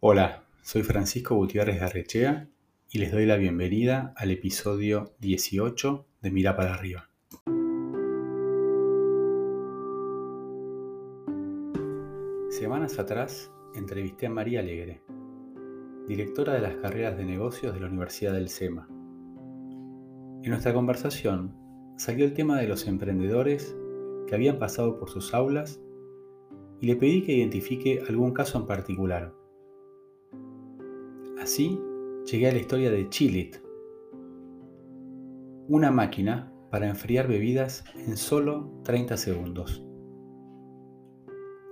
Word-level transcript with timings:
Hola, 0.00 0.44
soy 0.62 0.84
Francisco 0.84 1.34
Gutiérrez 1.34 1.80
Garrechea 1.80 2.48
y 2.88 2.98
les 2.98 3.10
doy 3.10 3.26
la 3.26 3.36
bienvenida 3.36 4.14
al 4.16 4.30
episodio 4.30 5.12
18 5.18 6.06
de 6.22 6.30
Mira 6.30 6.54
para 6.54 6.72
arriba. 6.72 7.10
Semanas 12.48 13.00
atrás 13.00 13.50
entrevisté 13.74 14.26
a 14.26 14.30
María 14.30 14.60
Alegre, 14.60 15.02
directora 16.06 16.52
de 16.52 16.60
las 16.60 16.76
carreras 16.76 17.16
de 17.16 17.24
negocios 17.24 17.74
de 17.74 17.80
la 17.80 17.88
Universidad 17.88 18.34
del 18.34 18.50
SEMA. 18.50 18.86
En 18.88 20.48
nuestra 20.48 20.72
conversación 20.72 21.56
salió 21.96 22.24
el 22.24 22.34
tema 22.34 22.60
de 22.60 22.68
los 22.68 22.86
emprendedores 22.86 23.76
que 24.28 24.36
habían 24.36 24.60
pasado 24.60 24.96
por 25.00 25.10
sus 25.10 25.34
aulas 25.34 25.80
y 26.80 26.86
le 26.86 26.94
pedí 26.94 27.24
que 27.24 27.32
identifique 27.32 28.04
algún 28.08 28.32
caso 28.32 28.58
en 28.58 28.66
particular. 28.66 29.37
Así 31.48 31.80
llegué 32.30 32.50
a 32.50 32.52
la 32.52 32.58
historia 32.58 32.90
de 32.90 33.08
Chilit, 33.08 33.56
una 35.66 35.90
máquina 35.90 36.52
para 36.70 36.90
enfriar 36.90 37.26
bebidas 37.26 37.84
en 37.96 38.18
solo 38.18 38.70
30 38.84 39.16
segundos. 39.16 39.82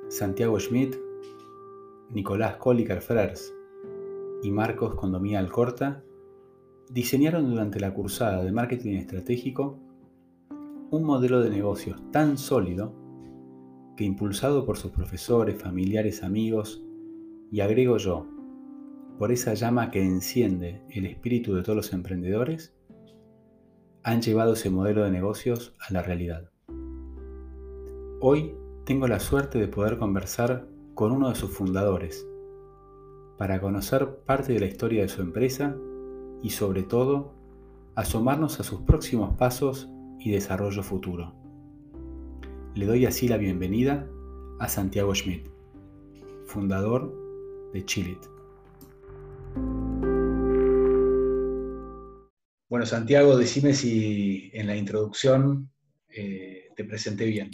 Santiago 0.08 0.58
Schmidt, 0.58 0.96
Nicolás 2.08 2.56
Colliker 2.56 3.02
Frers 3.02 3.52
y 4.42 4.50
Marcos 4.50 4.94
Condomía 4.94 5.40
Alcorta 5.40 6.02
diseñaron 6.88 7.50
durante 7.50 7.78
la 7.78 7.92
cursada 7.92 8.42
de 8.42 8.52
marketing 8.52 8.94
estratégico 8.94 9.78
un 10.90 11.04
modelo 11.04 11.42
de 11.42 11.50
negocios 11.50 12.00
tan 12.12 12.38
sólido 12.38 12.94
que 13.94 14.04
impulsado 14.04 14.64
por 14.64 14.78
sus 14.78 14.92
profesores, 14.92 15.62
familiares, 15.62 16.22
amigos, 16.22 16.82
y 17.52 17.60
agrego 17.60 17.98
yo, 17.98 18.35
por 19.18 19.32
esa 19.32 19.54
llama 19.54 19.90
que 19.90 20.02
enciende 20.02 20.82
el 20.90 21.06
espíritu 21.06 21.54
de 21.54 21.62
todos 21.62 21.76
los 21.76 21.92
emprendedores, 21.92 22.74
han 24.02 24.22
llevado 24.22 24.52
ese 24.52 24.70
modelo 24.70 25.04
de 25.04 25.10
negocios 25.10 25.74
a 25.80 25.92
la 25.92 26.02
realidad. 26.02 26.50
Hoy 28.20 28.54
tengo 28.84 29.08
la 29.08 29.20
suerte 29.20 29.58
de 29.58 29.68
poder 29.68 29.98
conversar 29.98 30.68
con 30.94 31.12
uno 31.12 31.28
de 31.28 31.34
sus 31.34 31.50
fundadores 31.50 32.26
para 33.36 33.60
conocer 33.60 34.20
parte 34.24 34.52
de 34.52 34.60
la 34.60 34.66
historia 34.66 35.02
de 35.02 35.08
su 35.08 35.22
empresa 35.22 35.76
y 36.42 36.50
sobre 36.50 36.82
todo 36.82 37.34
asomarnos 37.94 38.60
a 38.60 38.64
sus 38.64 38.82
próximos 38.82 39.36
pasos 39.36 39.88
y 40.20 40.30
desarrollo 40.30 40.82
futuro. 40.82 41.34
Le 42.74 42.86
doy 42.86 43.06
así 43.06 43.28
la 43.28 43.38
bienvenida 43.38 44.06
a 44.58 44.68
Santiago 44.68 45.14
Schmidt, 45.14 45.48
fundador 46.46 47.12
de 47.72 47.84
Chilit. 47.84 48.35
Bueno, 52.68 52.86
Santiago, 52.86 53.36
decime 53.36 53.74
si 53.74 54.50
en 54.52 54.66
la 54.66 54.76
introducción 54.76 55.70
eh, 56.08 56.70
te 56.74 56.84
presenté 56.84 57.24
bien. 57.26 57.50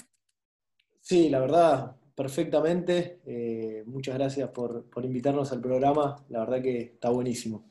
Sí, 1.01 1.29
la 1.29 1.41
verdad, 1.41 1.97
perfectamente. 2.15 3.21
Eh, 3.27 3.83
muchas 3.87 4.15
gracias 4.15 4.51
por, 4.51 4.87
invitarnos 5.03 5.53
al 5.53 5.61
programa. 5.61 6.25
La 6.29 6.41
verdad 6.41 6.63
que 6.63 6.79
está 6.81 7.11
buenísimo. 7.11 7.71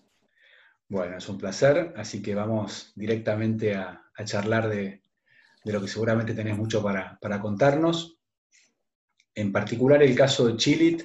Bueno, 0.87 1.17
es 1.17 1.29
un 1.29 1.37
placer, 1.37 1.93
así 1.95 2.21
que 2.21 2.35
vamos 2.35 2.91
directamente 2.95 3.75
a 3.75 4.03
charlar 4.25 4.69
de, 4.69 5.01
de 5.63 5.73
lo 5.73 5.81
que 5.81 5.87
seguramente 5.87 6.33
tenés 6.33 6.57
mucho 6.57 6.81
para, 6.81 7.17
contarnos. 7.41 8.17
En 9.33 9.51
particular 9.51 10.01
el 10.03 10.15
caso 10.15 10.47
de 10.47 10.57
Chilit 10.57 11.03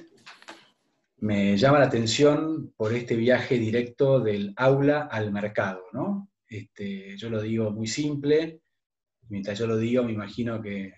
me 1.17 1.57
llama 1.57 1.79
la 1.79 1.85
atención 1.85 2.73
por 2.77 2.93
este 2.93 3.15
viaje 3.15 3.57
directo 3.57 4.19
del 4.19 4.53
aula 4.55 5.07
al 5.11 5.31
mercado, 5.31 5.83
¿no? 5.93 6.31
Este, 6.47 7.17
yo 7.17 7.29
lo 7.29 7.41
digo 7.41 7.71
muy 7.71 7.87
simple, 7.87 8.61
mientras 9.29 9.57
yo 9.57 9.67
lo 9.67 9.77
digo 9.77 10.03
me 10.03 10.13
imagino 10.13 10.61
que 10.61 10.93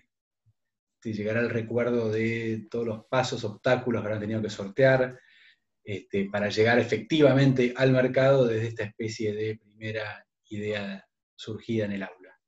te 1.00 1.12
llegará 1.12 1.40
el 1.40 1.50
recuerdo 1.50 2.10
de 2.10 2.66
todos 2.70 2.86
los 2.86 3.04
pasos, 3.06 3.44
obstáculos 3.44 4.02
que 4.02 4.06
habrán 4.06 4.20
tenido 4.20 4.42
que 4.42 4.50
sortear 4.50 5.18
este, 5.82 6.28
para 6.30 6.50
llegar 6.50 6.78
efectivamente 6.78 7.72
al 7.76 7.92
mercado 7.92 8.46
desde 8.46 8.68
esta 8.68 8.84
especie 8.84 9.32
de 9.32 9.58
primera 9.58 10.26
idea 10.50 11.04
surgida 11.34 11.86
en 11.86 11.92
el 11.92 12.02
aula. 12.02 12.38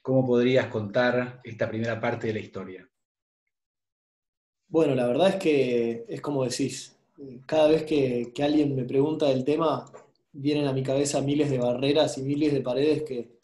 ¿Cómo 0.00 0.24
podrías 0.24 0.68
contar 0.68 1.40
esta 1.42 1.68
primera 1.68 2.00
parte 2.00 2.28
de 2.28 2.34
la 2.34 2.38
historia? 2.38 2.91
Bueno, 4.72 4.94
la 4.94 5.06
verdad 5.06 5.28
es 5.28 5.36
que 5.36 6.06
es 6.08 6.22
como 6.22 6.44
decís, 6.44 6.96
cada 7.44 7.68
vez 7.68 7.82
que, 7.84 8.32
alguien 8.42 8.74
me 8.74 8.84
pregunta 8.84 9.26
del 9.26 9.44
tema, 9.44 9.84
vienen 10.32 10.66
a 10.66 10.72
mi 10.72 10.82
cabeza 10.82 11.20
miles 11.20 11.50
de 11.50 11.58
barreras 11.58 12.16
y 12.16 12.22
miles 12.22 12.54
de 12.54 12.62
paredes 12.62 13.02
que 13.02 13.36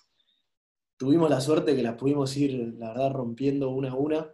tuvimos 0.96 1.28
la 1.28 1.42
suerte 1.42 1.76
que 1.76 1.82
las 1.82 1.96
pudimos 1.96 2.34
ir, 2.38 2.74
la 2.78 2.94
verdad, 2.94 3.12
rompiendo 3.12 3.68
una 3.68 3.90
a 3.90 3.94
una. 3.94 4.32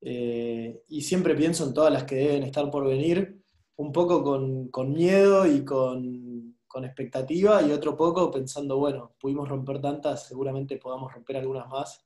Eh, 0.00 0.82
y 0.88 1.02
siempre 1.02 1.36
pienso 1.36 1.64
en 1.64 1.72
todas 1.72 1.92
las 1.92 2.02
que 2.02 2.16
deben 2.16 2.42
estar 2.42 2.68
por 2.72 2.84
venir, 2.88 3.40
un 3.76 3.92
poco 3.92 4.24
con, 4.24 4.92
miedo 4.92 5.46
y 5.46 5.64
con 5.64 6.56
con 6.66 6.84
expectativa 6.84 7.62
y 7.62 7.70
otro 7.70 7.96
poco 7.96 8.32
pensando, 8.32 8.78
bueno, 8.78 9.14
pudimos 9.20 9.48
romper 9.48 9.80
tantas, 9.80 10.26
seguramente 10.26 10.76
podamos 10.76 11.14
romper 11.14 11.36
algunas 11.36 11.68
más 11.68 12.04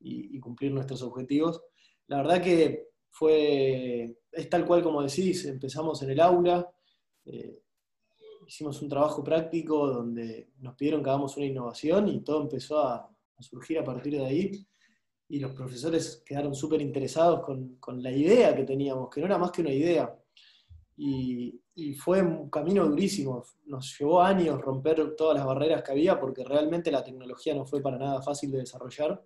y, 0.00 0.40
cumplir 0.40 0.72
nuestros 0.72 1.02
objetivos. 1.02 1.62
La 2.06 2.16
verdad 2.16 2.42
que 2.42 2.89
fue, 3.10 4.16
es 4.32 4.48
tal 4.48 4.64
cual 4.66 4.82
como 4.82 5.02
decís, 5.02 5.44
empezamos 5.44 6.02
en 6.02 6.10
el 6.10 6.20
aula, 6.20 6.70
eh, 7.26 7.60
hicimos 8.46 8.80
un 8.82 8.88
trabajo 8.88 9.22
práctico 9.22 9.86
donde 9.86 10.50
nos 10.58 10.74
pidieron 10.74 11.02
que 11.02 11.10
hagamos 11.10 11.36
una 11.36 11.46
innovación 11.46 12.08
y 12.08 12.20
todo 12.22 12.42
empezó 12.42 12.80
a, 12.80 13.08
surgir 13.38 13.78
a 13.78 13.84
partir 13.84 14.12
de 14.12 14.26
ahí. 14.26 14.66
Y 15.28 15.38
los 15.38 15.52
profesores 15.52 16.22
quedaron 16.26 16.54
súper 16.54 16.82
interesados 16.82 17.40
con, 17.40 17.76
con 17.76 18.02
la 18.02 18.10
idea 18.10 18.54
que 18.54 18.64
teníamos, 18.64 19.08
que 19.08 19.20
no 19.20 19.26
era 19.26 19.38
más 19.38 19.50
que 19.50 19.62
una 19.62 19.72
idea. 19.72 20.14
Y, 20.96 21.58
y 21.74 21.94
fue 21.94 22.20
un 22.20 22.50
camino 22.50 22.86
durísimo. 22.86 23.42
Nos 23.66 23.98
llevó 23.98 24.20
años 24.20 24.60
romper 24.60 25.14
todas 25.16 25.36
las 25.38 25.46
barreras 25.46 25.82
que 25.82 25.92
había 25.92 26.20
porque 26.20 26.44
realmente 26.44 26.90
la 26.90 27.02
tecnología 27.02 27.54
no 27.54 27.64
fue 27.64 27.80
para 27.80 27.96
nada 27.96 28.20
fácil 28.20 28.50
de 28.50 28.58
desarrollar. 28.58 29.22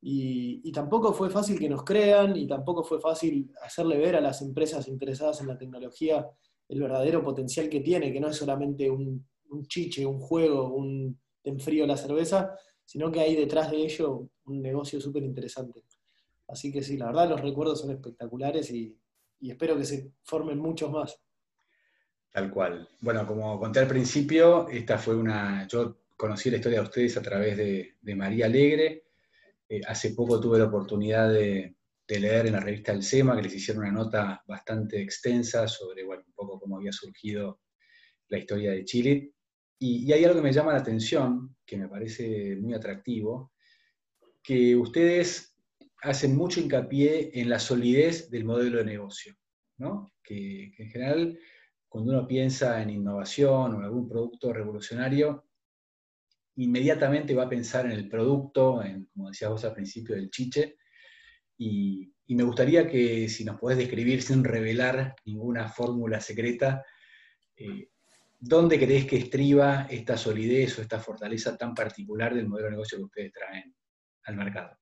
Y, 0.00 0.70
tampoco 0.72 1.12
fue 1.12 1.30
fácil 1.30 1.58
que 1.58 1.68
nos 1.68 1.82
crean 1.82 2.36
y 2.36 2.46
tampoco 2.46 2.84
fue 2.84 3.00
fácil 3.00 3.50
hacerle 3.62 3.96
ver 3.96 4.16
a 4.16 4.20
las 4.20 4.42
empresas 4.42 4.86
interesadas 4.88 5.40
en 5.40 5.48
la 5.48 5.58
tecnología 5.58 6.28
el 6.68 6.80
verdadero 6.80 7.22
potencial 7.22 7.68
que 7.68 7.80
tiene, 7.80 8.12
que 8.12 8.20
no 8.20 8.28
es 8.28 8.36
solamente 8.36 8.90
un, 8.90 9.26
chiche, 9.68 10.04
un 10.04 10.20
juego, 10.20 10.74
un 10.74 11.18
enfrío 11.44 11.86
la 11.86 11.96
cerveza, 11.96 12.54
sino 12.84 13.10
que 13.10 13.20
hay 13.20 13.34
detrás 13.36 13.70
de 13.70 13.78
ello 13.78 14.28
un 14.44 14.60
negocio 14.60 15.00
súper 15.00 15.22
interesante. 15.22 15.84
Así 16.48 16.70
que 16.70 16.82
sí, 16.82 16.96
la 16.96 17.06
verdad 17.06 17.30
los 17.30 17.40
recuerdos 17.40 17.80
son 17.80 17.90
espectaculares 17.90 18.70
y 18.70 18.98
espero 19.40 19.76
que 19.76 19.84
se 19.84 20.12
formen 20.22 20.58
muchos 20.58 20.90
más. 20.90 21.18
Tal 22.36 22.50
cual. 22.50 22.86
Bueno, 23.00 23.26
como 23.26 23.58
conté 23.58 23.78
al 23.78 23.88
principio, 23.88 24.68
esta 24.68 24.98
fue 24.98 25.16
una. 25.16 25.66
Yo 25.68 26.02
conocí 26.18 26.50
la 26.50 26.58
historia 26.58 26.80
de 26.80 26.84
ustedes 26.84 27.16
a 27.16 27.22
través 27.22 27.56
de, 27.56 28.14
María 28.14 28.44
Alegre. 28.44 29.05
Eh, 29.68 29.80
hace 29.86 30.10
poco 30.10 30.40
tuve 30.40 30.58
la 30.58 30.66
oportunidad 30.66 31.32
de, 31.32 31.74
leer 32.08 32.46
en 32.46 32.52
la 32.52 32.60
revista 32.60 32.92
El 32.92 33.02
SEMA, 33.02 33.34
que 33.34 33.42
les 33.42 33.54
hicieron 33.54 33.82
una 33.82 33.92
nota 33.92 34.42
bastante 34.46 35.00
extensa 35.00 35.66
sobre, 35.66 36.04
un 36.04 36.32
poco 36.34 36.60
cómo 36.60 36.76
había 36.76 36.92
surgido 36.92 37.60
la 38.28 38.38
historia 38.38 38.70
de 38.70 38.84
Chile. 38.84 39.32
Y, 39.78 40.06
y 40.06 40.12
hay 40.12 40.24
algo 40.24 40.36
que 40.36 40.46
me 40.46 40.52
llama 40.52 40.72
la 40.72 40.78
atención, 40.78 41.56
que 41.66 41.76
me 41.76 41.88
parece 41.88 42.56
muy 42.56 42.74
atractivo, 42.74 43.52
que 44.42 44.76
ustedes 44.76 45.56
hacen 46.02 46.36
mucho 46.36 46.60
hincapié 46.60 47.30
en 47.34 47.48
la 47.48 47.58
solidez 47.58 48.30
del 48.30 48.44
modelo 48.44 48.78
de 48.78 48.84
negocio, 48.84 49.34
¿no? 49.78 50.12
que 50.22 50.72
en 50.78 50.90
general 50.90 51.38
cuando 51.88 52.12
uno 52.12 52.26
piensa 52.26 52.82
en 52.82 52.90
innovación 52.90 53.74
o 53.74 53.78
en 53.78 53.84
algún 53.84 54.08
producto 54.08 54.52
revolucionario, 54.52 55.45
inmediatamente 56.56 57.34
va 57.34 57.44
a 57.44 57.48
pensar 57.48 57.86
en 57.86 57.92
el 57.92 58.08
producto, 58.08 58.82
como 59.12 59.28
decías 59.28 59.50
vos 59.50 59.64
al 59.64 59.74
principio, 59.74 60.14
del 60.14 60.30
chiche. 60.30 60.76
Y, 61.58 62.12
me 62.28 62.42
gustaría 62.42 62.88
que 62.88 63.28
si 63.28 63.44
nos 63.44 63.56
podés 63.56 63.78
describir 63.78 64.20
sin 64.20 64.42
revelar 64.42 65.14
ninguna 65.24 65.68
fórmula 65.68 66.20
secreta, 66.20 66.84
eh, 67.56 67.90
¿dónde 68.40 68.80
crees 68.80 69.06
que 69.06 69.16
estriba 69.16 69.86
esta 69.88 70.16
solidez 70.16 70.76
o 70.76 70.82
esta 70.82 70.98
fortaleza 70.98 71.56
tan 71.56 71.72
particular 71.72 72.34
del 72.34 72.48
modelo 72.48 72.66
de 72.66 72.72
negocio 72.72 72.98
que 72.98 73.04
ustedes 73.04 73.32
traen 73.32 73.76
al 74.24 74.36
mercado? 74.36 74.76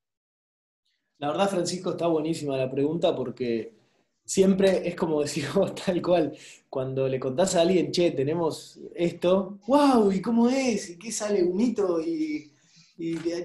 La 1.18 1.28
verdad, 1.28 1.50
Francisco, 1.50 1.90
está 1.90 2.06
buenísima 2.06 2.56
la 2.56 2.70
pregunta 2.70 3.14
porque 3.14 3.83
siempre 4.24 4.88
es 4.88 4.96
como 4.96 5.20
decimos 5.20 5.74
tal 5.86 6.00
cual, 6.02 6.36
cuando 6.68 7.08
le 7.08 7.20
contás 7.20 7.54
a 7.54 7.62
alguien, 7.62 7.92
che, 7.92 8.10
tenemos 8.12 8.80
esto, 8.94 9.58
wow, 9.66 10.10
¿y 10.10 10.20
cómo 10.20 10.48
es? 10.48 10.90
¿Y 10.90 10.98
qué 10.98 11.12
sale 11.12 11.44
un 11.44 11.60
hito? 11.60 12.00
¿Y, 12.00 12.50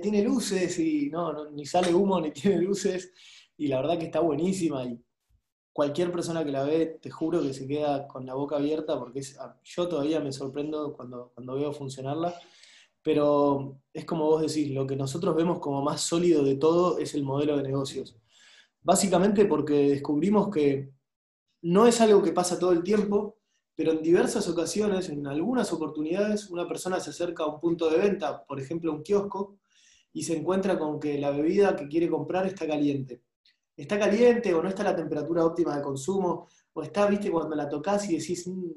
tiene 0.01 0.21
luces? 0.23 0.77
Y 0.79 1.09
no, 1.09 1.49
ni 1.49 1.65
sale 1.65 1.93
humo 1.93 2.21
ni 2.21 2.31
tiene 2.31 2.61
luces. 2.61 3.11
Y 3.57 3.67
la 3.67 3.81
verdad 3.81 3.97
que 3.97 4.05
está 4.05 4.19
buenísima. 4.19 4.85
Y 4.85 4.99
cualquier 5.73 6.11
persona 6.11 6.45
que 6.45 6.51
la 6.51 6.63
ve, 6.63 6.99
te 7.01 7.09
juro 7.09 7.41
que 7.41 7.53
se 7.53 7.67
queda 7.67 8.07
con 8.07 8.25
la 8.25 8.35
boca 8.35 8.57
abierta, 8.57 8.97
porque 8.99 9.21
yo 9.63 9.87
todavía 9.87 10.19
me 10.19 10.31
sorprendo 10.31 10.93
cuando, 10.93 11.31
cuando 11.33 11.55
veo 11.55 11.73
funcionarla, 11.73 12.35
pero 13.01 13.79
es 13.93 14.05
como 14.05 14.25
vos 14.25 14.41
decís, 14.41 14.71
lo 14.71 14.85
que 14.85 14.95
nosotros 14.95 15.35
vemos 15.35 15.59
como 15.59 15.81
más 15.81 16.01
sólido 16.01 16.43
de 16.43 16.55
todo 16.55 16.99
es 16.99 17.13
el 17.15 17.23
modelo 17.23 17.57
de 17.57 17.63
negocios. 17.63 18.15
Básicamente 18.81 19.45
porque 19.45 19.89
descubrimos 19.89 20.49
que 20.49 20.91
no 21.61 21.85
es 21.85 21.99
algo 22.01 22.23
que 22.23 22.31
pasa 22.31 22.57
todo 22.57 22.71
el 22.71 22.83
tiempo, 22.83 23.37
pero 23.75 23.91
en 23.91 24.01
diversas 24.01 24.47
ocasiones, 24.47 25.09
en 25.09 25.25
algunas 25.27 25.71
oportunidades, 25.71 26.49
una 26.49 26.67
persona 26.67 26.99
se 26.99 27.11
acerca 27.11 27.43
a 27.43 27.47
un 27.47 27.59
punto 27.59 27.89
de 27.89 27.97
venta, 27.97 28.45
por 28.45 28.59
ejemplo 28.59 28.91
un 28.91 29.03
kiosco, 29.03 29.57
y 30.11 30.23
se 30.23 30.35
encuentra 30.35 30.77
con 30.77 30.99
que 30.99 31.17
la 31.17 31.31
bebida 31.31 31.75
que 31.75 31.87
quiere 31.87 32.09
comprar 32.09 32.45
está 32.45 32.67
caliente. 32.67 33.23
Está 33.75 33.97
caliente 33.97 34.53
o 34.53 34.61
no 34.61 34.69
está 34.69 34.81
a 34.81 34.91
la 34.91 34.95
temperatura 34.95 35.45
óptima 35.45 35.77
de 35.77 35.81
consumo, 35.81 36.47
o 36.73 36.83
está, 36.83 37.07
viste, 37.07 37.31
cuando 37.31 37.55
la 37.55 37.69
tocas 37.69 38.09
y 38.09 38.17
decís, 38.17 38.47
mm, 38.47 38.71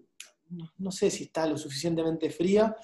no 0.78 0.92
sé 0.92 1.10
si 1.10 1.24
está 1.24 1.46
lo 1.46 1.56
suficientemente 1.56 2.30
fría. 2.30 2.76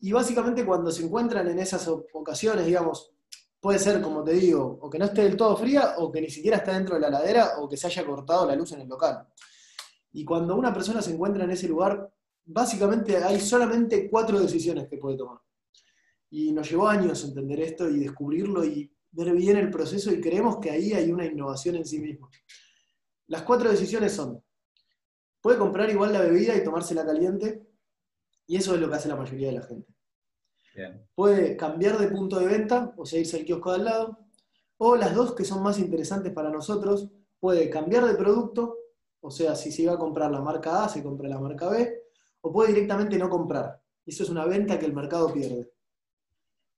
Y 0.00 0.12
básicamente 0.12 0.64
cuando 0.64 0.90
se 0.90 1.04
encuentran 1.04 1.48
en 1.48 1.58
esas 1.58 1.88
ocasiones, 1.88 2.66
digamos, 2.66 3.12
puede 3.60 3.78
ser, 3.78 4.00
como 4.00 4.22
te 4.22 4.32
digo, 4.32 4.78
o 4.80 4.88
que 4.88 4.98
no 4.98 5.06
esté 5.06 5.22
del 5.22 5.36
todo 5.36 5.56
fría, 5.56 5.94
o 5.98 6.10
que 6.10 6.20
ni 6.20 6.30
siquiera 6.30 6.58
está 6.58 6.72
dentro 6.72 6.94
de 6.94 7.00
la 7.00 7.10
ladera, 7.10 7.58
o 7.58 7.68
que 7.68 7.76
se 7.76 7.86
haya 7.86 8.06
cortado 8.06 8.46
la 8.46 8.54
luz 8.54 8.72
en 8.72 8.82
el 8.82 8.88
local. 8.88 9.26
Y 10.12 10.24
cuando 10.24 10.56
una 10.56 10.72
persona 10.72 11.02
se 11.02 11.12
encuentra 11.12 11.44
en 11.44 11.50
ese 11.50 11.68
lugar, 11.68 12.10
básicamente 12.44 13.16
hay 13.16 13.40
solamente 13.40 14.08
cuatro 14.08 14.40
decisiones 14.40 14.88
que 14.88 14.98
puede 14.98 15.16
tomar. 15.16 15.38
Y 16.30 16.52
nos 16.52 16.70
llevó 16.70 16.88
años 16.88 17.24
entender 17.24 17.60
esto 17.60 17.88
y 17.88 18.00
descubrirlo 18.00 18.64
y 18.64 18.92
ver 19.10 19.32
bien 19.32 19.56
el 19.56 19.70
proceso 19.70 20.12
y 20.12 20.20
creemos 20.20 20.58
que 20.58 20.70
ahí 20.70 20.92
hay 20.92 21.10
una 21.10 21.24
innovación 21.24 21.76
en 21.76 21.86
sí 21.86 21.98
mismo. 21.98 22.30
Las 23.26 23.42
cuatro 23.42 23.70
decisiones 23.70 24.12
son, 24.12 24.42
puede 25.40 25.58
comprar 25.58 25.90
igual 25.90 26.12
la 26.12 26.20
bebida 26.20 26.56
y 26.56 26.64
tomársela 26.64 27.04
caliente, 27.04 27.66
y 28.46 28.56
eso 28.56 28.74
es 28.74 28.80
lo 28.80 28.88
que 28.88 28.96
hace 28.96 29.08
la 29.08 29.16
mayoría 29.16 29.48
de 29.48 29.54
la 29.54 29.62
gente. 29.62 29.97
Puede 31.14 31.56
cambiar 31.56 31.98
de 31.98 32.08
punto 32.08 32.38
de 32.38 32.46
venta, 32.46 32.94
o 32.96 33.04
sea, 33.04 33.20
irse 33.20 33.38
al 33.38 33.44
kiosco 33.44 33.70
de 33.70 33.76
al 33.76 33.84
lado, 33.84 34.18
o 34.76 34.96
las 34.96 35.14
dos 35.14 35.34
que 35.34 35.44
son 35.44 35.62
más 35.62 35.78
interesantes 35.78 36.32
para 36.32 36.50
nosotros, 36.50 37.08
puede 37.40 37.68
cambiar 37.70 38.06
de 38.06 38.14
producto 38.14 38.76
o 39.20 39.30
sea, 39.30 39.54
si 39.56 39.72
se 39.72 39.82
iba 39.82 39.94
a 39.94 39.98
comprar 39.98 40.30
la 40.30 40.40
marca 40.40 40.84
A, 40.84 40.88
se 40.88 41.02
compra 41.02 41.28
la 41.28 41.40
marca 41.40 41.68
B, 41.68 42.02
o 42.40 42.52
puede 42.52 42.72
directamente 42.72 43.18
no 43.18 43.28
comprar. 43.28 43.80
Eso 44.06 44.22
es 44.22 44.30
una 44.30 44.46
venta 44.46 44.78
que 44.78 44.86
el 44.86 44.94
mercado 44.94 45.32
pierde. 45.32 45.70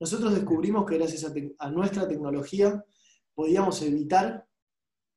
Nosotros 0.00 0.34
descubrimos 0.34 0.86
que 0.86 0.96
gracias 0.96 1.30
a, 1.58 1.70
nuestra 1.70 2.08
tecnología 2.08 2.82
podíamos 3.34 3.82
evitar 3.82 4.46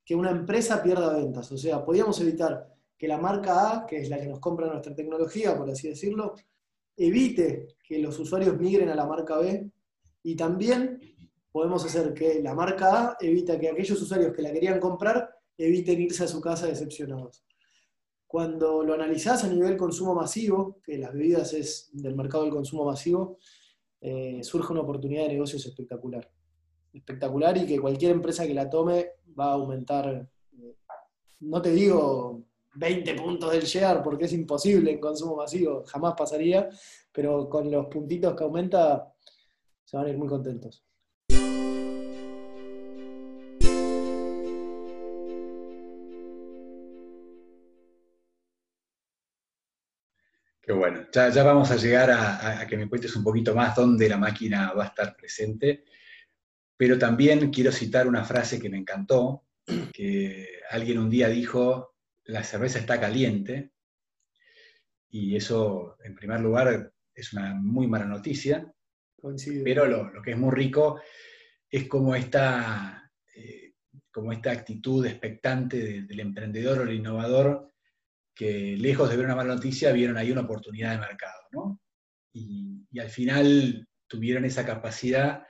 que 0.06 0.16
una 0.16 0.32
empresa 0.32 0.84
pierda 0.84 1.16
ventas. 1.16 1.50
O 1.52 1.58
sea, 1.58 1.84
podíamos 1.86 2.20
evitar 2.20 2.70
que 2.98 3.08
la 3.08 3.18
marca 3.18 3.72
A, 3.72 3.86
que 3.86 4.02
es 4.02 4.10
la 4.10 4.20
que 4.20 4.28
nos 4.28 4.40
compra 4.40 4.68
nuestra 4.68 4.94
tecnología, 4.94 5.58
por 5.58 5.70
así 5.70 5.88
decirlo, 5.88 6.36
evite 6.96 7.76
que 7.84 8.00
los 8.00 8.18
usuarios 8.20 8.60
migren 8.60 8.90
a 8.90 8.96
la 8.96 9.06
marca 9.06 9.38
B 9.38 9.70
y 10.24 10.36
también 10.36 11.00
podemos 11.52 11.86
hacer 11.86 12.14
que 12.14 12.42
la 12.42 12.56
marca 12.56 13.10
A 13.10 13.18
evita 13.20 13.60
que 13.60 13.70
aquellos 13.70 14.02
usuarios 14.02 14.34
que 14.34 14.42
la 14.42 14.52
querían 14.52 14.80
comprar 14.80 15.30
eviten 15.58 16.02
irse 16.02 16.24
a 16.24 16.28
su 16.28 16.42
casa 16.42 16.68
decepcionados. 16.68 17.46
Cuando 18.26 18.84
lo 18.84 18.96
analizás 18.96 19.44
a 19.44 19.48
nivel 19.48 19.78
consumo 19.78 20.16
masivo, 20.16 20.80
que 20.84 20.98
las 20.98 21.14
bebidas 21.14 21.54
es 21.54 21.90
del 21.94 22.16
mercado 22.16 22.44
del 22.44 22.54
consumo 22.54 22.86
masivo, 22.86 23.38
eh, 24.02 24.44
surge 24.44 24.74
una 24.74 24.82
oportunidad 24.82 25.24
de 25.24 25.34
negocios 25.34 25.66
espectacular. 25.66 26.30
Espectacular 26.92 27.58
y 27.58 27.68
que 27.68 27.80
cualquier 27.80 28.12
empresa 28.12 28.48
que 28.48 28.54
la 28.54 28.70
tome 28.70 29.12
va 29.40 29.52
a 29.52 29.54
aumentar, 29.54 30.28
eh, 30.52 30.76
no 31.42 31.62
te 31.62 31.72
digo 31.72 32.44
20 32.76 33.14
puntos 33.16 33.52
del 33.52 33.64
share 33.64 34.02
porque 34.04 34.26
es 34.26 34.34
imposible 34.34 34.92
en 34.92 35.00
consumo 35.00 35.36
masivo, 35.36 35.84
jamás 35.86 36.14
pasaría, 36.18 36.70
pero 37.12 37.50
con 37.50 37.70
los 37.70 37.88
puntitos 37.88 38.36
que 38.36 38.44
aumenta 38.44 39.14
se 39.84 39.98
van 39.98 40.08
a 40.08 40.10
ir 40.10 40.18
muy 40.18 40.28
contentos. 40.28 40.84
Qué 50.64 50.72
bueno. 50.72 51.06
Ya, 51.12 51.44
vamos 51.44 51.72
a 51.72 51.76
llegar 51.76 52.10
a, 52.10 52.66
que 52.66 52.78
me 52.78 52.88
cuentes 52.88 53.14
un 53.18 53.24
poquito 53.24 53.54
más 53.54 53.76
dónde 53.76 54.08
la 54.08 54.18
máquina 54.18 54.72
va 54.72 54.86
a 54.86 54.88
estar 54.88 55.14
presente, 55.16 55.84
pero 56.78 56.98
también 56.98 57.52
quiero 57.52 57.70
citar 57.72 58.08
una 58.08 58.24
frase 58.24 58.62
que 58.62 58.70
me 58.70 58.78
encantó, 58.78 59.44
que 59.94 60.48
alguien 60.70 61.00
un 61.00 61.10
día 61.10 61.28
dijo, 61.28 61.93
la 62.26 62.44
cerveza 62.44 62.80
está 62.80 63.00
caliente, 63.00 63.72
y 65.10 65.36
eso, 65.36 65.98
en 66.04 66.16
primer 66.16 66.40
lugar, 66.40 66.92
es 67.14 67.34
una 67.34 67.54
muy 67.54 67.86
mala 67.88 68.06
noticia, 68.06 68.74
pero 69.64 69.86
lo, 69.86 70.22
que 70.22 70.32
es 70.32 70.38
muy 70.38 70.52
rico 70.52 71.00
es 71.70 71.88
como 71.88 72.16
esta, 72.16 73.12
eh, 73.36 73.74
como 74.12 74.32
esta 74.32 74.52
actitud 74.52 75.06
expectante 75.06 76.02
del 76.02 76.20
emprendedor 76.20 76.80
o 76.80 76.84
el 76.84 76.94
innovador 76.94 77.74
que 78.34 78.76
lejos 78.76 79.10
de 79.10 79.18
ver 79.18 79.26
una 79.26 79.36
mala 79.36 79.56
noticia, 79.56 79.92
vieron 79.92 80.18
ahí 80.18 80.32
una 80.32 80.42
oportunidad 80.42 80.92
de 80.92 80.98
mercado, 80.98 81.42
¿no? 81.52 81.80
Y, 82.34 82.88
al 83.00 83.10
final 83.10 83.88
tuvieron 84.08 84.46
esa 84.46 84.66
capacidad 84.66 85.46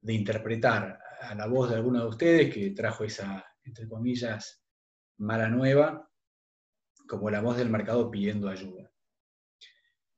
de 0.00 0.12
interpretar 0.12 0.98
a 1.20 1.34
la 1.34 1.46
voz 1.46 1.70
de 1.70 1.76
alguno 1.76 2.00
de 2.00 2.08
ustedes 2.08 2.54
que 2.54 2.70
trajo 2.70 3.04
esa, 3.04 3.44
entre 3.64 3.88
comillas, 3.88 4.62
mala 5.18 5.48
nueva, 5.48 6.10
como 7.06 7.30
la 7.30 7.40
voz 7.40 7.56
del 7.56 7.70
mercado 7.70 8.10
pidiendo 8.10 8.48
ayuda. 8.48 8.90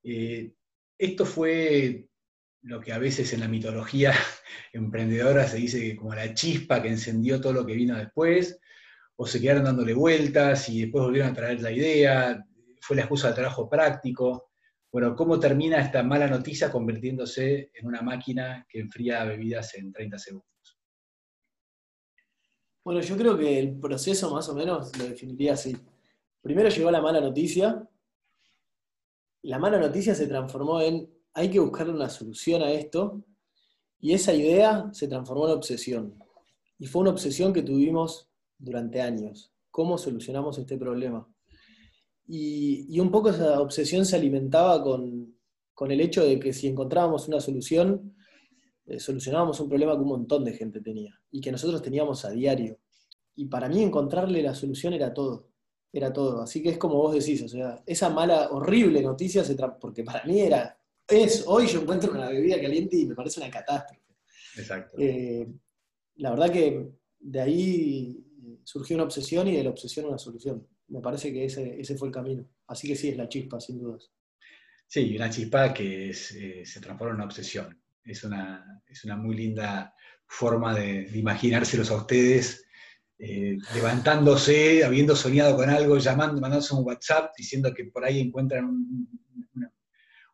Eh, 0.02 0.55
esto 0.99 1.26
fue 1.26 2.08
lo 2.62 2.81
que 2.81 2.93
a 2.93 2.99
veces 2.99 3.32
en 3.32 3.41
la 3.41 3.49
mitología 3.49 4.12
emprendedora 4.73 5.47
se 5.47 5.56
dice 5.56 5.97
como 5.97 6.14
la 6.14 6.35
chispa 6.35 6.82
que 6.82 6.88
encendió 6.88 7.41
todo 7.41 7.52
lo 7.52 7.67
que 7.67 7.75
vino 7.75 7.97
después, 7.97 8.58
o 9.17 9.26
se 9.26 9.41
quedaron 9.41 9.64
dándole 9.64 9.94
vueltas 9.94 10.69
y 10.69 10.82
después 10.82 11.05
volvieron 11.05 11.31
a 11.31 11.35
traer 11.35 11.61
la 11.61 11.70
idea, 11.70 12.44
fue 12.81 12.97
la 12.97 13.02
excusa 13.02 13.29
del 13.29 13.37
trabajo 13.37 13.69
práctico. 13.69 14.50
Bueno, 14.91 15.14
¿cómo 15.14 15.38
termina 15.38 15.79
esta 15.79 16.02
mala 16.02 16.26
noticia 16.26 16.70
convirtiéndose 16.70 17.70
en 17.75 17.87
una 17.87 18.02
máquina 18.02 18.67
que 18.69 18.81
enfría 18.81 19.25
bebidas 19.25 19.75
en 19.75 19.93
30 19.93 20.19
segundos? 20.19 20.49
Bueno, 22.82 23.00
yo 23.00 23.16
creo 23.16 23.36
que 23.36 23.58
el 23.58 23.78
proceso 23.78 24.32
más 24.32 24.48
o 24.48 24.54
menos 24.54 24.96
lo 24.98 25.04
definiría 25.04 25.54
así. 25.54 25.76
Primero 26.40 26.68
llegó 26.68 26.90
la 26.90 27.02
mala 27.02 27.20
noticia, 27.20 27.86
la 29.42 29.58
mala 29.58 29.78
noticia 29.78 30.14
se 30.14 30.26
transformó 30.26 30.80
en 30.80 31.08
hay 31.34 31.50
que 31.50 31.60
buscarle 31.60 31.92
una 31.92 32.08
solución 32.08 32.62
a 32.62 32.72
esto, 32.72 33.22
y 34.00 34.14
esa 34.14 34.34
idea 34.34 34.90
se 34.92 35.08
transformó 35.08 35.46
en 35.46 35.54
obsesión. 35.54 36.14
Y 36.78 36.87
fue 36.87 37.02
una 37.02 37.10
obsesión 37.10 37.52
que 37.52 37.62
tuvimos 37.62 38.28
durante 38.58 39.00
años. 39.00 39.52
¿Cómo 39.70 39.99
solucionamos 39.99 40.58
este 40.58 40.76
problema? 40.76 41.28
Y, 42.26 42.99
un 43.00 43.10
poco 43.10 43.30
esa 43.30 43.60
obsesión 43.60 44.06
se 44.06 44.16
alimentaba 44.16 44.82
con, 44.82 45.34
el 45.88 46.00
hecho 46.00 46.25
de 46.25 46.38
que 46.38 46.52
si 46.52 46.68
encontrábamos 46.68 47.28
una 47.28 47.40
solución, 47.40 48.14
eh, 48.90 48.99
solucionábamos 48.99 49.61
un 49.61 49.68
problema 49.68 49.94
que 49.94 50.02
un 50.02 50.09
montón 50.09 50.44
de 50.44 50.52
gente 50.52 50.80
tenía 50.80 51.16
y 51.30 51.40
que 51.40 51.52
nosotros 51.52 51.80
teníamos 51.80 52.25
a 52.25 52.30
diario. 52.30 52.78
Y 53.37 53.47
para 53.47 53.68
mí 53.68 53.82
encontrarle 53.82 54.42
la 54.42 54.54
solución 54.54 54.92
era 54.94 55.14
todo, 55.14 55.49
era 55.92 56.12
todo. 56.12 56.42
Así 56.42 56.61
que 56.61 56.70
es 56.70 56.78
como 56.78 56.97
vos 56.97 57.14
decís, 57.14 57.40
o 57.42 57.49
sea, 57.49 57.82
esa 57.87 58.09
mala, 58.09 58.50
horrible 58.50 59.00
noticia, 59.00 59.44
se 59.44 59.54
porque 59.80 60.02
para 60.02 60.25
mí 60.25 60.40
era, 60.40 60.76
es, 61.06 61.44
hoy 61.47 61.68
yo 61.68 61.82
encuentro 61.82 62.11
una 62.11 62.28
bebida 62.28 62.61
caliente 62.61 62.97
y 62.97 63.06
me 63.06 63.14
parece 63.14 63.40
una 63.40 63.50
catástrofe. 63.50 64.02
Exacto. 64.56 64.97
Eh, 64.99 65.47
la 66.16 66.30
verdad 66.30 66.50
que 66.50 66.90
de 67.20 67.40
ahí 67.40 68.25
surgió 68.64 68.97
una 68.97 69.04
obsesión 69.04 69.47
y 69.47 69.56
de 69.56 69.64
la 69.64 69.70
obsesión 69.70 70.06
una 70.06 70.18
solución. 70.18 70.66
Me 70.88 71.00
parece 71.00 71.32
que 71.32 71.44
ese, 71.44 71.97
fue 71.97 72.09
el 72.09 72.14
camino. 72.14 72.44
Así 72.66 72.88
que 72.88 72.97
sí, 72.97 73.11
es 73.11 73.16
la 73.16 73.28
chispa, 73.28 73.61
sin 73.61 73.78
dudas. 73.78 74.11
Sí, 74.88 75.14
una 75.14 75.30
chispa 75.30 75.73
que 75.73 76.11
eh, 76.11 76.12
se 76.12 76.80
transforma 76.80 77.12
en 77.12 77.16
una 77.16 77.26
obsesión. 77.26 77.79
Es 78.04 78.25
una, 78.25 78.83
es 78.87 79.04
una 79.04 79.16
muy 79.16 79.37
linda 79.37 79.95
forma 80.26 80.75
de, 80.75 81.11
imaginárselos 81.14 81.90
a 81.90 81.97
ustedes 81.97 82.64
eh, 83.19 83.59
levantándose, 83.75 84.85
habiendo 84.85 85.14
soñado 85.14 85.57
con 85.57 85.69
algo, 85.69 85.99
llamando, 85.99 86.40
mandándose 86.40 86.75
un 86.75 86.87
WhatsApp, 86.87 87.33
diciendo 87.37 87.75
que 87.75 87.85
por 87.85 88.04
ahí 88.04 88.21
encuentran 88.21 88.71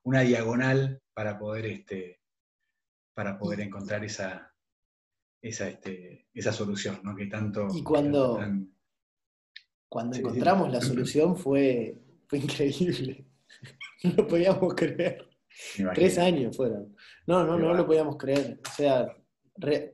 una, 0.03 0.21
diagonal 0.21 1.03
para 1.13 1.37
poder, 1.37 1.67
este, 1.67 2.21
para 3.13 3.37
poder 3.39 3.61
encontrar 3.61 4.05
esa, 4.05 4.55
esa, 5.43 5.69
este, 5.69 6.29
esa 6.33 6.53
solución, 6.53 7.01
¿no? 7.03 7.17
Que 7.17 7.27
tanto... 7.27 7.67
Y 7.75 7.83
cuando, 7.83 8.39
cuando 9.89 10.17
encontramos 10.17 10.71
la 10.71 10.81
solución 10.81 11.37
fue, 11.37 11.99
fue 12.29 12.39
increíble. 12.39 13.25
No 14.03 14.13
lo 14.13 14.29
podíamos 14.29 14.75
creer. 14.75 15.26
Tres 15.95 16.19
años 16.19 16.57
fueron. 16.57 16.95
No, 17.27 17.45
no, 17.45 17.59
no, 17.59 17.75
lo 17.75 17.87
podíamos 17.87 18.17
creer. 18.17 18.61
O 18.67 18.73
sea, 18.75 19.07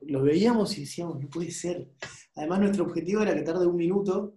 los 0.01 0.23
veíamos 0.23 0.77
y 0.77 0.81
decíamos, 0.81 1.19
no 1.19 1.29
puede 1.29 1.51
ser. 1.51 1.89
Además, 2.35 2.59
nuestro 2.59 2.85
objetivo 2.85 3.21
era 3.21 3.33
que 3.33 3.41
tarde 3.41 3.67
un 3.67 3.75
minuto 3.75 4.35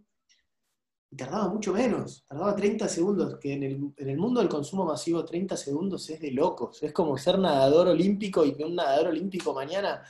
y 1.10 1.16
tardaba 1.16 1.48
mucho 1.48 1.72
menos, 1.72 2.24
tardaba 2.28 2.54
30 2.54 2.88
segundos, 2.88 3.38
que 3.40 3.52
en 3.52 3.62
el, 3.62 4.18
mundo 4.18 4.40
del 4.40 4.48
consumo 4.48 4.84
masivo 4.84 5.24
30 5.24 5.56
segundos 5.56 6.10
es 6.10 6.20
de 6.20 6.32
locos, 6.32 6.82
es 6.82 6.92
como 6.92 7.16
ser 7.16 7.38
nadador 7.38 7.88
olímpico 7.88 8.44
y 8.44 8.52
que 8.54 8.64
un 8.64 8.74
nadador 8.74 9.08
olímpico 9.08 9.54
mañana 9.54 10.02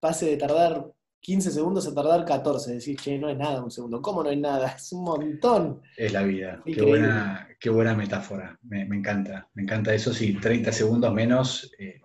pase 0.00 0.26
de 0.26 0.36
tardar 0.36 0.90
15 1.22 1.52
segundos 1.52 1.86
a 1.86 1.94
tardar 1.94 2.24
14, 2.24 2.74
decir, 2.74 2.98
che, 2.98 3.16
no 3.16 3.30
es 3.30 3.38
nada 3.38 3.62
un 3.62 3.70
segundo, 3.70 4.02
¿cómo 4.02 4.24
no 4.24 4.30
es 4.30 4.38
nada? 4.38 4.72
Es 4.72 4.92
un 4.92 5.04
montón. 5.04 5.80
Es 5.96 6.12
la 6.12 6.24
vida, 6.24 6.60
qué 6.66 6.82
buena, 6.82 7.48
qué 7.60 7.70
buena 7.70 7.94
metáfora, 7.94 8.58
me, 8.64 8.82
encanta, 8.82 9.48
me 9.54 9.62
encanta 9.62 9.94
eso, 9.94 10.12
sí, 10.12 10.34
30 10.34 10.72
segundos 10.72 11.14
menos 11.14 11.72
eh, 11.78 12.00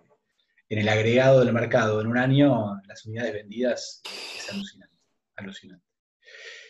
en 0.69 0.79
el 0.79 0.87
agregado 0.87 1.39
del 1.39 1.51
mercado 1.51 1.99
en 1.99 2.07
un 2.07 2.17
año, 2.19 2.79
las 2.87 3.05
unidades 3.07 3.33
vendidas 3.33 4.03
es 4.05 4.49
alucinante, 4.53 4.97
alucinante. 5.35 5.85